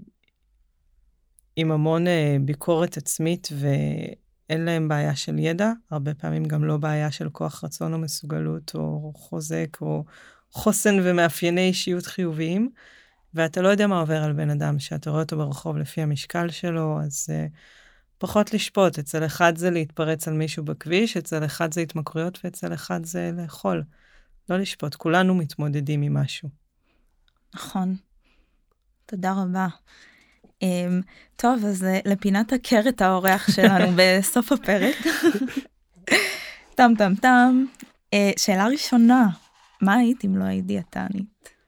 [1.56, 2.10] עם המון uh,
[2.42, 7.94] ביקורת עצמית ואין להם בעיה של ידע, הרבה פעמים גם לא בעיה של כוח רצון
[7.94, 10.04] או מסוגלות או חוזק או
[10.52, 12.70] חוסן ומאפייני אישיות חיוביים.
[13.34, 17.00] ואתה לא יודע מה עובר על בן אדם, שאתה רואה אותו ברחוב לפי המשקל שלו,
[17.02, 17.52] אז uh,
[18.18, 19.00] פחות לשפוט.
[19.00, 23.84] אצל אחד זה להתפרץ על מישהו בכביש, אצל אחד זה התמכרויות ואצל אחד זה לאכול.
[24.50, 26.50] לא לשפוט, כולנו מתמודדים עם משהו.
[27.56, 27.96] נכון.
[29.06, 29.68] תודה רבה.
[30.44, 31.04] Um,
[31.36, 32.54] טוב, אז uh, לפינת
[32.90, 34.96] את האורח שלנו בסוף הפרק.
[36.76, 37.66] טם טם טם.
[38.16, 39.30] Uh, שאלה ראשונה,
[39.82, 41.61] מה היית אם לא היית דיאטנית?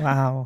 [0.00, 0.44] וואו.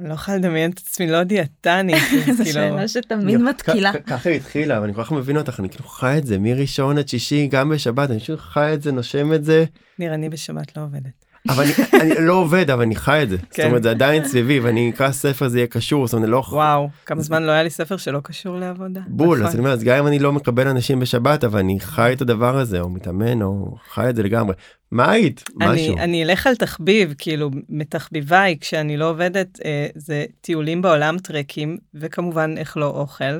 [0.00, 1.96] אני לא יכולה לדמיין את עצמי לא דיאטנית.
[2.36, 3.92] זו שאלה שתמיד מתקילה.
[4.06, 7.08] ככה היא התחילה, ואני כל כך מבין אותך, אני כאילו חי את זה מראשון עד
[7.08, 9.64] שישי, גם בשבת, אני פשוט חי את זה, נושם את זה.
[9.98, 11.24] ניר, אני בשבת לא עובדת.
[11.48, 11.72] אבל אני,
[12.16, 13.36] אני לא עובד אבל אני חי את זה.
[13.50, 16.42] זאת אומרת זה עדיין סביבי ואני אקרא ספר זה יהיה קשור זאת אומרת אני לא
[16.50, 19.00] וואו כמה זמן לא היה לי ספר שלא קשור לעבודה.
[19.06, 22.12] בול אז אני אומר אז גם אם אני לא מקבל אנשים בשבת אבל אני חי
[22.12, 24.54] את הדבר הזה או מתאמן או חי את זה לגמרי.
[24.92, 25.44] מה היית?
[25.56, 25.98] משהו.
[25.98, 32.54] אני אלך על תחביב כאילו מתחביביי כשאני לא עובדת אה, זה טיולים בעולם טרקים וכמובן
[32.58, 33.38] איך לא אוכל.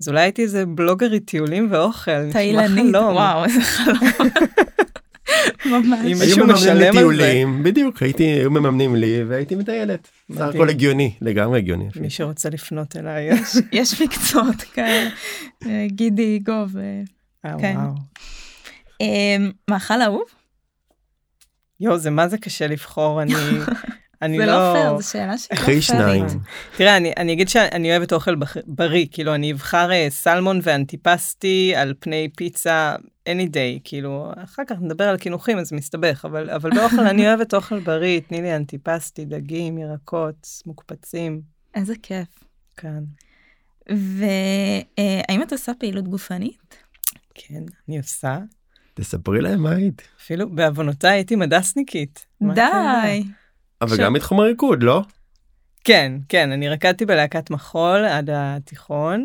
[0.00, 2.32] אז אולי הייתי איזה בלוגרית טיולים ואוכל.
[2.32, 4.28] תאילנית וואו איזה חלום.
[5.66, 6.00] ממש.
[6.04, 7.44] אם מישהו משלם על זה.
[7.62, 10.08] בדיוק, הייתי, היו מממנים לי והייתי מטיילת.
[10.32, 11.88] סך הכל הגיוני, לגמרי הגיוני.
[12.00, 13.30] מי שרוצה לפנות אליי.
[13.72, 15.10] יש מקצועות כאלה,
[15.86, 16.76] גידי גוב.
[17.44, 17.76] אה, כן.
[19.00, 20.24] אמ, מאכל אהוב?
[21.80, 23.34] יואו, זה מה זה קשה לבחור, אני...
[24.24, 24.52] אני זה לא...
[24.52, 26.26] לא פייר, זו שאלה שלא אחרי שניים.
[26.76, 28.34] תראה, אני, אני אגיד שאני אוהבת אוכל
[28.66, 32.96] בריא, כאילו, אני אבחר uh, סלמון ואנטיפסטי על פני פיצה
[33.28, 37.54] any day, כאילו, אחר כך נדבר על קינוחים, אז מסתבך, אבל, אבל באוכל אני אוהבת
[37.54, 41.40] אוכל בריא, תני לי אנטיפסטי, דגים, ירקות, מוקפצים.
[41.74, 42.44] איזה כיף.
[42.76, 43.02] כן.
[43.88, 46.76] והאם uh, את עושה פעילות גופנית?
[47.34, 48.38] כן, אני עושה.
[48.94, 50.02] תספרי להם מה היית.
[50.20, 52.26] אפילו בעוונותיי הייתי מדסניקית.
[52.54, 53.22] די.
[53.84, 55.02] אבל גם מתחום הריקוד, לא?
[55.84, 59.24] כן, כן, אני רקדתי בלהקת מחול עד התיכון,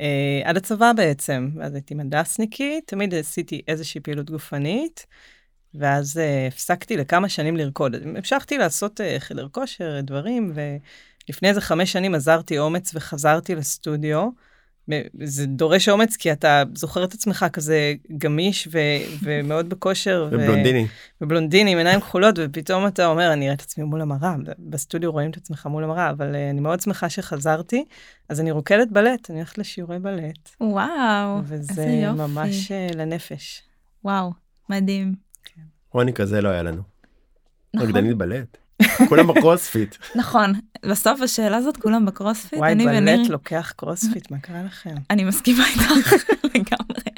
[0.00, 5.06] אה, עד הצבא בעצם, ואז הייתי מדסניקית, תמיד עשיתי איזושהי פעילות גופנית,
[5.74, 7.94] ואז אה, הפסקתי לכמה שנים לרקוד.
[7.94, 14.28] המשכתי לעשות אה, חדר כושר, דברים, ולפני איזה חמש שנים עזרתי אומץ וחזרתי לסטודיו.
[15.22, 18.78] זה דורש אומץ כי אתה זוכר את עצמך כזה גמיש ו-
[19.22, 20.28] ומאוד בכושר.
[20.32, 20.82] ובלונדיני.
[20.82, 25.12] ו- ובלונדיני עם עיניים כחולות ופתאום אתה אומר אני אראה את עצמי מול המראה בסטודיו
[25.12, 27.84] רואים את עצמך מול המראה אבל אה, אני מאוד שמחה שחזרתי
[28.28, 30.50] אז אני רוקדת בלט אני הולכת לשיעורי בלט.
[30.60, 32.18] וואו וזה איזה יופי.
[32.18, 33.62] ממש אה, לנפש.
[34.04, 34.32] וואו
[34.70, 35.14] מדהים.
[35.44, 35.62] כן.
[35.92, 36.82] רוני כזה לא היה לנו.
[37.74, 37.88] נכון.
[37.88, 38.56] רקדנית בלט.
[39.08, 39.96] כולם בקרוספיט.
[40.16, 40.52] נכון,
[40.84, 42.58] בסוף השאלה הזאת כולם בקרוספיט.
[42.58, 44.94] וואי, בלט לא קרוספיט, מה קרה לכם?
[45.10, 46.12] אני מסכימה איתך
[46.54, 47.10] לגמרי.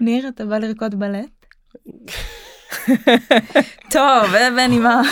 [0.00, 1.46] ניר, אתה בא לרקוד בלט?
[3.90, 5.02] טוב, ובנימה.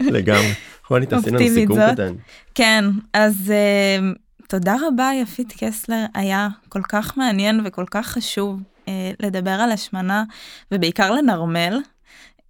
[0.00, 0.52] לגמרי.
[0.90, 1.78] רוני, תעשי לנו סיכום.
[1.92, 2.14] קטן.
[2.54, 4.10] כן, אז אה,
[4.48, 10.24] תודה רבה יפית קסלר, היה כל כך מעניין וכל כך חשוב אה, לדבר על השמנה,
[10.72, 11.80] ובעיקר לנרמל,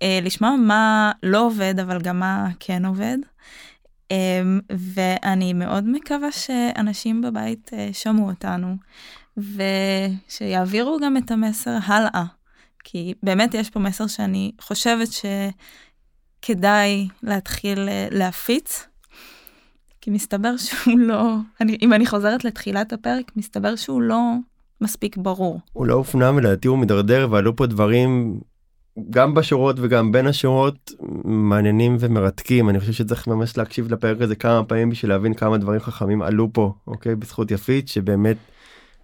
[0.02, 3.18] אה, לשמוע מה לא עובד, אבל גם מה כן עובד.
[4.12, 4.42] אה,
[4.94, 8.76] ואני מאוד מקווה שאנשים בבית אה, שמעו אותנו,
[9.36, 12.24] ושיעבירו גם את המסר הלאה.
[12.84, 15.08] כי באמת יש פה מסר שאני חושבת
[16.42, 18.86] שכדאי להתחיל אה, להפיץ,
[20.00, 24.34] כי מסתבר שהוא לא, אני, אם אני חוזרת לתחילת הפרק, מסתבר שהוא לא
[24.80, 25.60] מספיק ברור.
[25.72, 28.40] הוא לא הופנם לדעתי הוא מידרדר ועלו פה דברים
[29.10, 30.92] גם בשורות וגם בין השורות
[31.24, 35.80] מעניינים ומרתקים אני חושב שצריך ממש להקשיב לפרק הזה כמה פעמים בשביל להבין כמה דברים
[35.80, 38.36] חכמים עלו פה אוקיי בזכות יפית שבאמת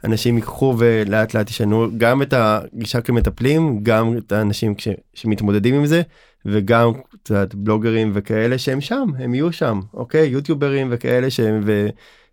[0.05, 5.87] אנשים ייקחו ולאט לאט ישנו גם את הגישה כמטפלים גם את האנשים כש, שמתמודדים עם
[5.87, 6.03] זה
[6.47, 6.93] וגם
[7.23, 11.61] קצת בלוגרים וכאלה שהם שם הם יהיו שם אוקיי יוטיוברים וכאלה שהם.
[11.65, 11.89] ו...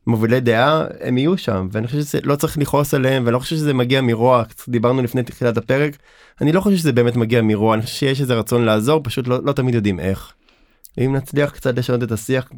[0.08, 3.56] מובילי דעה הם יהיו שם ואני חושב שזה לא צריך לכעוס עליהם ואני לא חושב
[3.56, 5.98] שזה מגיע מרוע דיברנו לפני תחילת הפרק
[6.42, 9.44] אני לא חושב שזה באמת מגיע מרוע אני חושב שיש איזה רצון לעזור פשוט לא,
[9.44, 10.34] לא תמיד יודעים איך.
[10.98, 12.50] אם נצליח קצת לשנות את השיח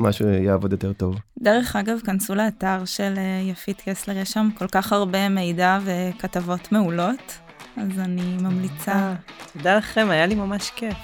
[0.00, 1.16] משהו יעבוד יותר טוב.
[1.38, 6.72] דרך אגב, כנסו לאתר של אה, יפית קסלר, יש שם כל כך הרבה מידע וכתבות
[6.72, 7.38] מעולות,
[7.76, 9.14] אז אני ממליצה.
[9.52, 10.96] תודה לכם, היה לי ממש כיף.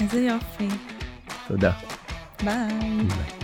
[0.00, 0.68] איזה יופי.
[1.48, 1.72] תודה.
[2.44, 2.68] ביי.
[3.08, 3.43] ביי.